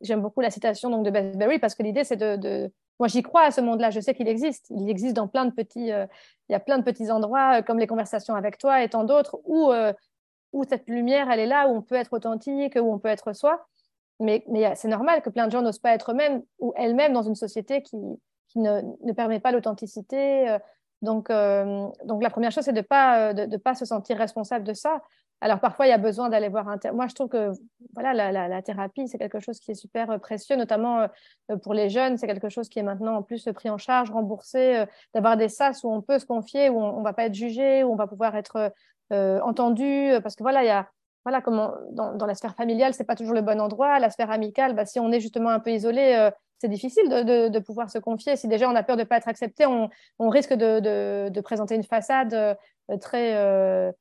[0.00, 2.70] j'aime beaucoup la citation donc de Beth Berry parce que l'idée, c'est de
[3.00, 3.90] moi, j'y crois à ce monde-là.
[3.90, 4.66] Je sais qu'il existe.
[4.70, 6.06] Il existe dans plein de petits, euh,
[6.48, 9.04] il y a plein de petits endroits, euh, comme les conversations avec toi et tant
[9.04, 9.92] d'autres, où, euh,
[10.52, 13.32] où cette lumière, elle est là, où on peut être authentique, où on peut être
[13.32, 13.66] soi.
[14.20, 17.22] Mais, mais c'est normal que plein de gens n'osent pas être eux-mêmes ou elles-mêmes dans
[17.22, 17.96] une société qui,
[18.48, 20.56] qui ne, ne permet pas l'authenticité.
[21.02, 24.72] Donc, donc, la première chose, c'est de ne pas, de, pas se sentir responsable de
[24.72, 25.02] ça.
[25.44, 26.78] Alors parfois, il y a besoin d'aller voir un.
[26.94, 27.52] Moi, je trouve que
[27.92, 31.06] voilà, la, thérapie, c'est quelque chose qui est super euh, précieux, notamment
[31.50, 32.16] euh, pour les jeunes.
[32.16, 35.50] C'est quelque chose qui est maintenant en plus pris en charge, remboursé, euh, d'avoir des
[35.50, 37.94] sas où on peut se confier, où on ne va pas être jugé, où on
[37.94, 38.72] va pouvoir être
[39.10, 40.12] entendu.
[40.22, 40.88] Parce que voilà, il y a
[41.26, 43.98] voilà comment dans, la sphère familiale, c'est pas toujours le bon endroit.
[43.98, 47.90] La sphère amicale, bah, si on est justement un peu isolé, c'est difficile de, pouvoir
[47.90, 48.36] se confier.
[48.36, 49.90] Si déjà on a peur de ne pas être accepté, on,
[50.30, 52.56] risque de, présenter une façade
[53.02, 53.92] très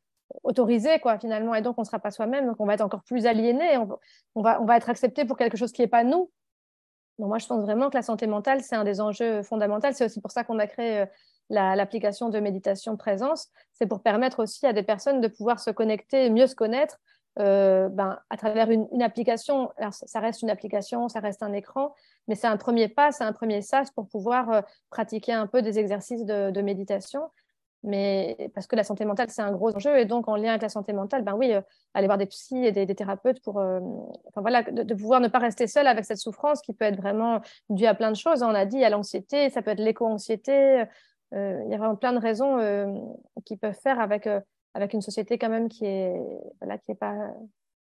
[0.43, 1.55] autorisé, quoi, finalement.
[1.55, 3.77] Et donc, on ne sera pas soi-même, donc on va être encore plus aliéné,
[4.35, 6.29] on, va, on va être accepté pour quelque chose qui n'est pas nous.
[7.19, 9.87] Donc, moi, je pense vraiment que la santé mentale, c'est un des enjeux fondamentaux.
[9.91, 11.05] C'est aussi pour ça qu'on a créé euh,
[11.49, 13.49] l'application de méditation présence.
[13.73, 16.99] C'est pour permettre aussi à des personnes de pouvoir se connecter, mieux se connaître
[17.39, 19.71] euh, ben, à travers une, application.
[19.77, 21.93] Alors, ça reste une application, ça reste un écran,
[22.27, 25.61] mais c'est un premier pas, c'est un premier sas pour pouvoir euh, pratiquer un peu
[25.61, 27.29] des exercices de méditation
[27.83, 29.97] mais parce que la santé mentale, c'est un gros enjeu.
[29.97, 31.61] Et donc, en lien avec la santé mentale, ben oui, euh,
[31.93, 33.81] aller voir des psys et des, thérapeutes pour euh,
[34.37, 37.85] voilà, de, pouvoir ne pas rester seul avec cette souffrance qui peut être vraiment due
[37.85, 38.41] à plein de choses.
[38.41, 40.85] On a dit à l'anxiété, ça peut être l'éco-anxiété.
[41.33, 42.57] Euh, il y a vraiment plein de raisons
[43.45, 44.29] qui peuvent faire avec,
[44.73, 46.13] avec une société quand même qui est
[46.61, 47.15] voilà, qui est pas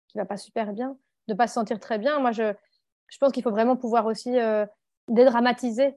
[0.08, 0.96] qui va pas super bien,
[1.26, 2.20] de pas se sentir très bien.
[2.20, 2.54] Moi, je,
[3.08, 4.36] je pense qu'il faut vraiment pouvoir aussi
[5.08, 5.96] dédramatiser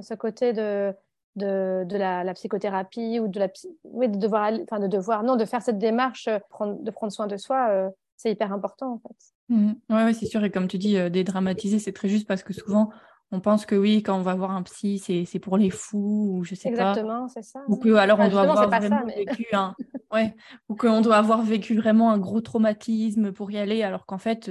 [0.00, 0.94] ce côté de
[1.36, 3.48] de, la, psychothérapie ou de la
[3.84, 7.12] oui, de devoir enfin de devoir non de faire cette démarche euh, prendre, de prendre
[7.12, 9.54] soin de soi euh, c'est hyper important en fait.
[9.54, 9.72] Mmh.
[9.90, 10.42] oui ouais, c'est sûr.
[10.42, 12.90] Et comme tu dis euh, dédramatiser c'est très juste parce que souvent
[13.32, 16.44] on pense que oui quand on va voir un psy c'est pour les fous ou
[16.44, 16.90] je sais pas.
[16.90, 17.60] Exactement c'est ça.
[17.68, 19.74] Ou que alors on doit avoir vraiment vécu un
[20.12, 20.34] ouais
[20.68, 24.50] ou qu'on doit avoir vécu vraiment un gros traumatisme pour y aller alors qu'en fait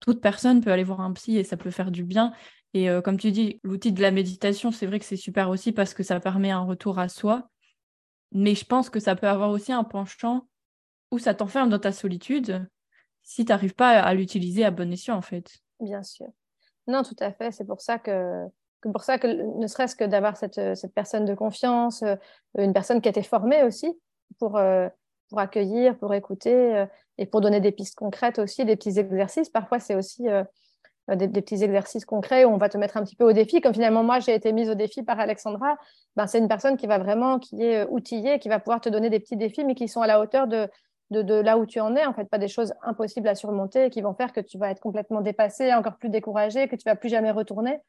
[0.00, 2.32] toute personne peut aller voir un psy et ça peut faire du bien
[2.74, 5.72] et euh, comme tu dis, l'outil de la méditation, c'est vrai que c'est super aussi
[5.72, 7.48] parce que ça permet un retour à soi.
[8.32, 10.48] Mais je pense que ça peut avoir aussi un penchant
[11.10, 12.66] où ça t'enferme dans ta solitude
[13.22, 15.58] si tu n'arrives pas à, l'utiliser à bon escient, en fait.
[15.80, 16.28] Bien sûr.
[16.86, 17.52] Non, tout à fait.
[17.52, 18.46] C'est pour ça que,
[18.80, 22.16] pour ça que ne serait-ce que d'avoir cette, cette, personne de confiance, euh,
[22.58, 23.92] une personne qui a été formée aussi
[24.38, 24.88] pour, euh,
[25.28, 26.86] pour accueillir, pour écouter
[27.18, 29.50] et pour donner des pistes concrètes aussi, des petits exercices.
[29.50, 30.26] Parfois, c'est aussi
[31.10, 33.60] euh, des, petits exercices concrets où on va te mettre un petit peu au défi.
[33.60, 35.76] Comme finalement, moi, j'ai été mise au défi par Alexandra,
[36.14, 38.88] ben, c'est une personne qui va vraiment, qui est euh, outillée, qui va pouvoir te
[38.88, 40.68] donner des petits défis, mais qui sont à la hauteur de,
[41.10, 44.00] de, là où tu en es, en fait, pas des choses impossibles à surmonter, qui
[44.00, 47.08] vont faire que tu vas être complètement dépassé, encore plus découragé, que tu vas plus
[47.08, 47.80] jamais retourner,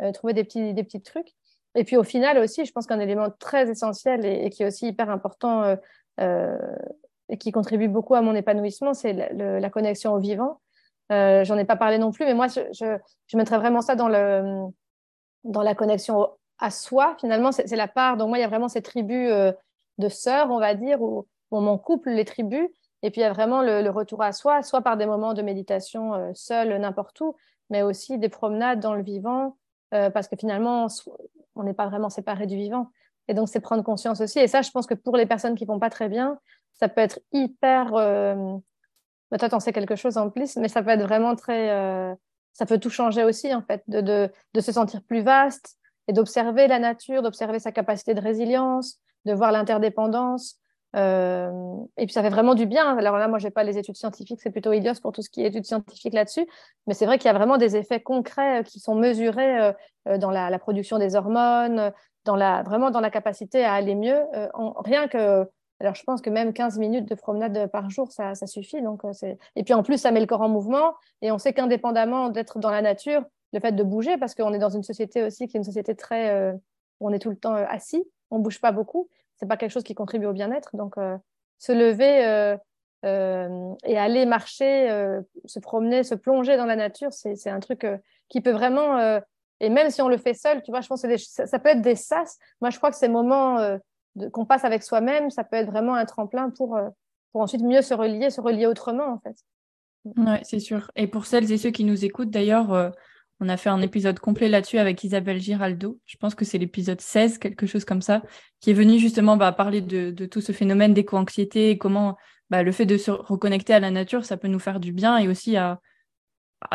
[0.00, 1.32] euh, trouver des petits, des petits trucs.
[1.74, 4.86] Et puis au final aussi, je pense qu'un élément très essentiel et, qui est aussi
[4.86, 5.76] hyper important
[7.28, 10.60] et qui contribue beaucoup à mon épanouissement, c'est la connexion au vivant.
[11.12, 14.08] Euh, j'en ai pas parlé non plus, mais moi, je, je, mettrais vraiment ça dans,
[14.08, 14.64] le,
[15.44, 16.28] dans la connexion
[16.58, 17.16] à soi.
[17.20, 18.16] Finalement, c'est la part.
[18.16, 19.52] Donc, moi, il y a vraiment ces tribus euh,
[19.98, 22.68] de sœurs, on va dire, où, on couple les tribus.
[23.02, 25.42] Et puis, il y a vraiment le, retour à soi, soit par des moments de
[25.42, 27.36] méditation euh, seul, n'importe où,
[27.70, 29.56] mais aussi des promenades dans le vivant,
[29.90, 30.88] parce que finalement,
[31.54, 32.90] on n'est pas vraiment séparé du vivant.
[33.28, 34.40] Et donc, c'est prendre conscience aussi.
[34.40, 36.40] Et ça, je pense que pour les personnes qui vont pas très bien,
[36.72, 37.92] ça peut être hyper
[39.34, 41.68] bah, toi, tu en sais quelque chose en plus, mais ça peut être vraiment très.
[41.70, 42.14] Euh,
[42.52, 44.30] ça peut tout changer aussi, en fait, de,
[44.60, 45.76] se sentir plus vaste
[46.06, 50.60] et d'observer la nature, d'observer sa capacité de résilience, de voir l'interdépendance.
[50.94, 51.50] Euh,
[51.96, 52.96] et puis ça fait vraiment du bien.
[52.96, 55.30] Alors là, moi, je n'ai pas les études scientifiques, c'est plutôt Ilios pour tout ce
[55.30, 56.46] qui est études scientifiques là-dessus.
[56.86, 59.72] Mais c'est vrai qu'il y a vraiment des effets concrets euh, qui sont mesurés
[60.06, 61.92] dans la, production des hormones,
[62.24, 64.22] dans la, vraiment dans la capacité à aller mieux.
[64.54, 65.44] En, rien que
[65.84, 68.82] Alors, je pense que même 15 minutes de promenade par jour, ça, suffit.
[68.82, 69.02] Donc,
[69.56, 70.94] et puis, en plus, ça met le corps en mouvement.
[71.22, 74.58] Et on sait qu'indépendamment d'être dans la nature, le fait de bouger, parce qu'on est
[74.58, 76.52] dans une société aussi qui est une société très...
[77.00, 79.08] où on est tout le temps assis, on bouge pas beaucoup.
[79.38, 80.76] Ce n'est pas quelque chose qui contribue au bien-être.
[80.76, 80.96] Donc,
[81.58, 82.56] se lever
[83.04, 87.84] euh, et aller marcher, euh, se promener, se plonger dans la nature, c'est un truc
[87.84, 87.98] euh,
[88.30, 89.20] qui peut vraiment,
[89.60, 91.82] et même si on le fait seul, tu vois, je pense que ça, peut être
[91.82, 92.38] des sas.
[92.62, 93.58] Moi, je crois que ces moments
[94.32, 96.78] qu'on passe avec soi-même, ça peut être vraiment un tremplin pour,
[97.32, 99.36] pour ensuite mieux se relier, se relier autrement, en fait.
[100.04, 100.90] Oui, c'est sûr.
[100.96, 102.92] Et pour celles et ceux qui nous écoutent, d'ailleurs,
[103.40, 105.98] on a fait un épisode complet là-dessus avec Isabelle Giraldo.
[106.06, 108.22] Je pense que c'est l'épisode 16, quelque chose comme ça,
[108.60, 112.16] qui est venu justement bah, parler de, de, tout ce phénomène d'éco-anxiété et comment
[112.50, 115.18] bah, le fait de se reconnecter à la nature, ça peut nous faire du bien
[115.18, 115.80] et aussi à,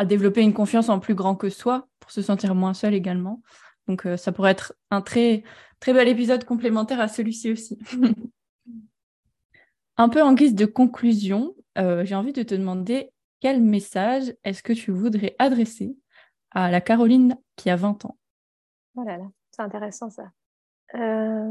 [0.04, 3.42] développer une confiance en plus grand que soi pour se sentir moins seul également.
[3.90, 5.42] Donc euh, ça pourrait être un très,
[5.80, 7.76] très bel épisode complémentaire à celui-ci aussi.
[9.96, 13.10] un peu en guise de conclusion, euh, j'ai envie de te demander
[13.40, 15.96] quel message est-ce que tu voudrais adresser
[16.52, 18.16] à la Caroline qui a 20 ans?
[18.94, 20.30] Oh là là, c'est intéressant ça.
[20.94, 21.48] Euh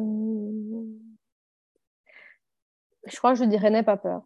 [3.05, 4.23] je crois que je dirais n'aie pas peur.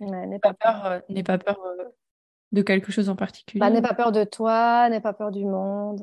[0.00, 1.60] n'aie pas, peur, n'aie pas peur
[2.50, 3.60] de quelque chose en particulier.
[3.60, 6.02] Bah, n'aie pas peur de toi, n'aie pas peur du monde.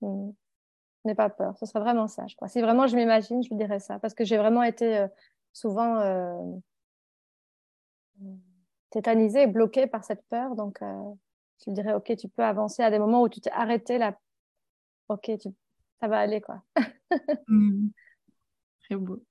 [0.00, 0.30] Mm.
[1.04, 1.56] N'aie pas peur.
[1.58, 2.48] Ce serait vraiment ça, je crois.
[2.48, 3.98] Si vraiment je m'imagine, je dirais ça.
[4.00, 5.08] Parce que j'ai vraiment été euh,
[5.52, 6.60] souvent
[8.90, 10.56] tétanisée et bloquée par cette peur.
[10.56, 10.80] Donc,
[11.64, 14.18] je dirais, OK, tu peux avancer à des moments où tu t'es arrêté là.
[15.08, 15.48] OK, tu...
[16.00, 16.62] ça va aller, quoi.
[17.48, 17.90] Mm.
[18.80, 19.22] Très beau.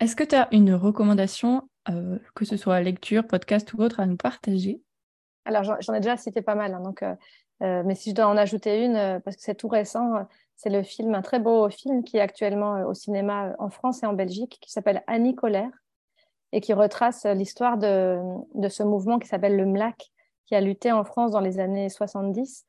[0.00, 4.06] Est-ce que tu as une recommandation, euh, que ce soit lecture, podcast ou autre, à
[4.06, 4.80] nous partager?
[5.44, 7.16] Alors, j'en ai déjà cité pas mal, hein, donc, euh, euh,
[7.60, 11.14] mais si je dois en ajouter une, parce que c'est tout récent, c'est le film,
[11.14, 14.70] un très beau film qui est actuellement au cinéma en France et en Belgique, qui
[14.70, 15.70] s'appelle Annie Colère,
[16.52, 18.18] et qui retrace l'histoire de,
[18.68, 20.10] ce mouvement qui s'appelle le MLAC,
[20.46, 22.66] qui a lutté en France dans les années 70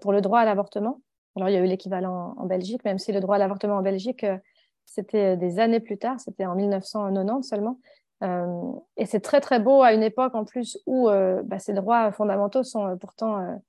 [0.00, 1.00] pour le droit à l'avortement.
[1.36, 3.82] Alors, il y a eu l'équivalent en Belgique, même si le droit à l'avortement en
[3.82, 4.26] Belgique
[4.86, 7.78] c'était des années plus tard, c'était en 1990 seulement.
[8.22, 11.72] Euh, et c'est très très beau à une époque en plus où euh, bah, ces
[11.72, 13.60] droits fondamentaux sont euh, pourtant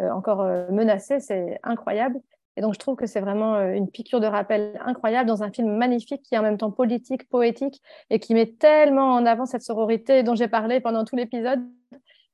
[0.00, 2.20] encore menacés, c'est incroyable.
[2.56, 5.76] Et donc je trouve que c'est vraiment une piqûre de rappel incroyable dans un film
[5.76, 7.80] magnifique qui est en même temps politique, poétique
[8.10, 11.60] et qui met tellement en avant cette sororité dont j'ai parlé pendant tout l'épisode.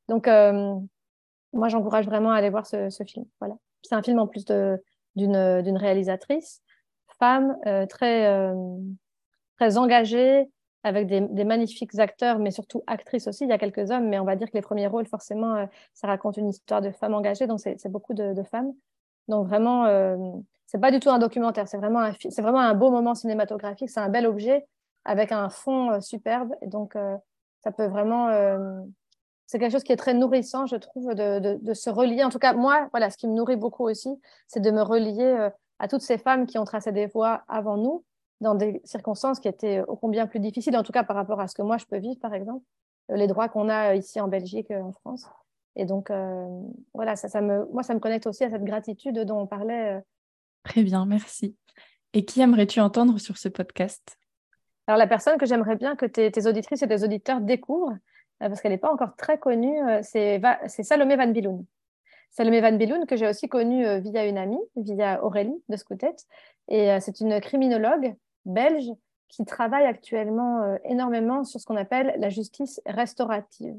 [0.08, 3.26] Donc moi j'encourage vraiment à aller voir ce, film.
[3.40, 3.56] Voilà.
[3.82, 4.46] C'est un film en plus
[5.14, 6.62] d'une réalisatrice
[7.18, 8.54] femme, euh, très, euh,
[9.58, 10.50] très engagée,
[10.85, 13.45] avec des, magnifiques acteurs, mais surtout actrices aussi.
[13.45, 15.66] Il y a quelques hommes, mais on va dire que les premiers rôles, forcément, euh,
[15.95, 18.72] ça raconte une histoire de femmes engagées, donc c'est beaucoup de, femmes.
[19.28, 19.87] Donc vraiment,
[20.66, 24.11] c'est pas du tout un documentaire, c'est vraiment, vraiment un beau moment cinématographique, c'est un
[24.11, 24.66] bel objet
[25.07, 26.55] avec un fond superbe.
[26.61, 26.95] Et donc,
[27.62, 28.28] ça peut vraiment
[29.47, 32.24] c'est quelque chose qui est très nourrissant, je trouve, de, de, se relier.
[32.24, 34.11] En tout cas, moi, voilà, ce qui me nourrit beaucoup aussi,
[34.49, 38.05] c'est de me relier à toutes ces femmes qui ont tracé des voies avant nous,
[38.41, 41.49] dans des circonstances qui étaient ô combien plus difficiles, en tout cas par rapport à
[41.49, 42.64] ce que moi je peux vivre, par exemple,
[43.11, 45.26] euh, les droits qu'on a euh, ici en Belgique, euh, en France.
[45.76, 46.12] Et donc,
[46.95, 50.01] voilà, ça, ça, me, moi, ça me connecte aussi à cette gratitude dont on parlait.
[50.62, 51.57] Très bien, merci.
[52.12, 54.16] Et qui aimerais-tu entendre sur ce podcast?
[54.87, 57.99] Alors, la personne que j'aimerais bien que tes, tes, auditrices et tes auditeurs découvrent,
[58.39, 61.66] parce qu'elle n'est pas encore très connue, c'est Salomé Van Biloun.
[62.35, 66.16] Salomé Van Beloun, que j'ai aussi connue euh, via une amie, via Aurélie de Scoutet.
[66.66, 68.90] Et euh, c'est une criminologue belge
[69.28, 73.76] qui travaille actuellement euh, énormément sur ce qu'on appelle la justice restaurative.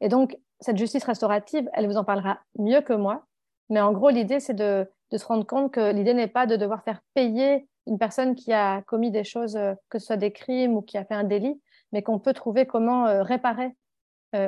[0.00, 3.26] Et donc, cette justice restaurative, elle vous en parlera mieux que moi.
[3.68, 6.82] Mais en gros, l'idée, c'est de, se rendre compte que l'idée n'est pas de devoir
[6.82, 9.58] faire payer une personne qui a commis des choses,
[9.88, 11.60] que ce soit des crimes ou qui a fait un délit,
[11.92, 13.74] mais qu'on peut trouver comment réparer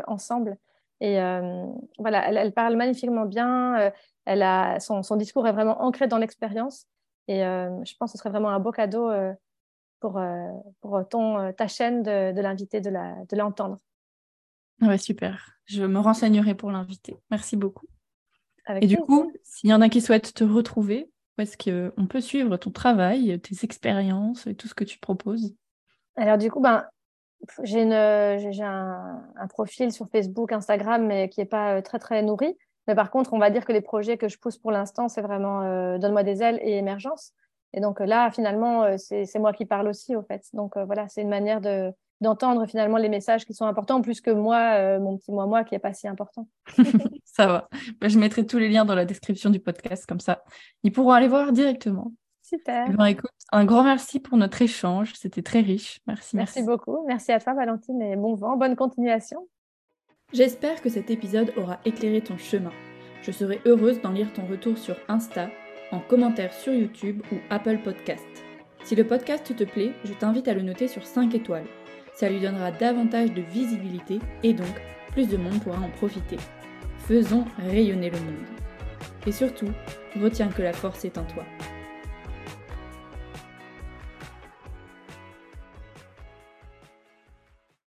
[0.06, 0.58] ensemble
[1.00, 1.64] et euh,
[1.98, 3.78] voilà, elle, parle magnifiquement bien.
[3.78, 3.90] Euh,
[4.24, 6.86] elle a, son, son, discours est vraiment ancré dans l'expérience.
[7.28, 9.10] Et euh, je pense que ce serait vraiment un beau cadeau
[10.00, 10.20] pour,
[10.80, 13.78] pour ton, ta chaîne de, l'inviter, de l'entendre.
[14.80, 15.58] Ouais, super.
[15.66, 17.16] Je me renseignerai pour l'inviter.
[17.30, 17.86] Merci beaucoup.
[18.80, 22.20] et du coup, s'il y en a qui souhaitent te retrouver, où est-ce qu'on peut
[22.20, 25.54] suivre ton travail, tes expériences et tout ce que tu proposes?
[26.16, 26.84] Alors du coup, ben,
[27.62, 32.56] j'ai un, un, profil sur Facebook, Instagram, mais qui n'est pas euh, très, très nourri.
[32.88, 35.22] Mais par contre, on va dire que les projets que je pousse pour l'instant, c'est
[35.22, 37.32] vraiment euh, Donne-moi des ailes et Émergence.
[37.74, 40.42] Et donc là, finalement, euh, c'est moi qui parle aussi, au fait.
[40.54, 44.30] Donc voilà, c'est une manière de, d'entendre finalement les messages qui sont importants, plus que
[44.30, 46.48] moi, mon petit moi-moi, qui n'est pas si important.
[47.24, 47.68] ça va.
[48.00, 50.42] Bah, je mettrai tous les liens dans la description du podcast, comme ça.
[50.82, 52.12] Ils pourront aller voir directement.
[52.48, 52.86] Super.
[52.88, 55.12] Eh ben, écoute, un grand merci pour notre échange.
[55.14, 56.00] C'était très riche.
[56.06, 56.60] Merci, merci.
[56.60, 57.04] Merci beaucoup.
[57.06, 58.56] Merci à toi, Valentine, et bon vent.
[58.56, 59.46] Bonne continuation.
[60.34, 62.72] J'espère que cet épisode aura éclairé ton chemin.
[63.22, 65.48] Je serai heureuse d'en lire ton retour sur Insta,
[65.90, 68.26] en commentaire sur YouTube ou Apple Podcast.
[68.84, 71.64] Si le podcast te plaît, je t'invite à le noter sur 5 étoiles.
[72.12, 76.36] Ça lui donnera davantage de visibilité et donc plus de monde pourra en profiter.
[76.98, 78.46] Faisons rayonner le monde.
[79.26, 79.70] Et surtout,
[80.20, 81.44] retiens que la force est en toi.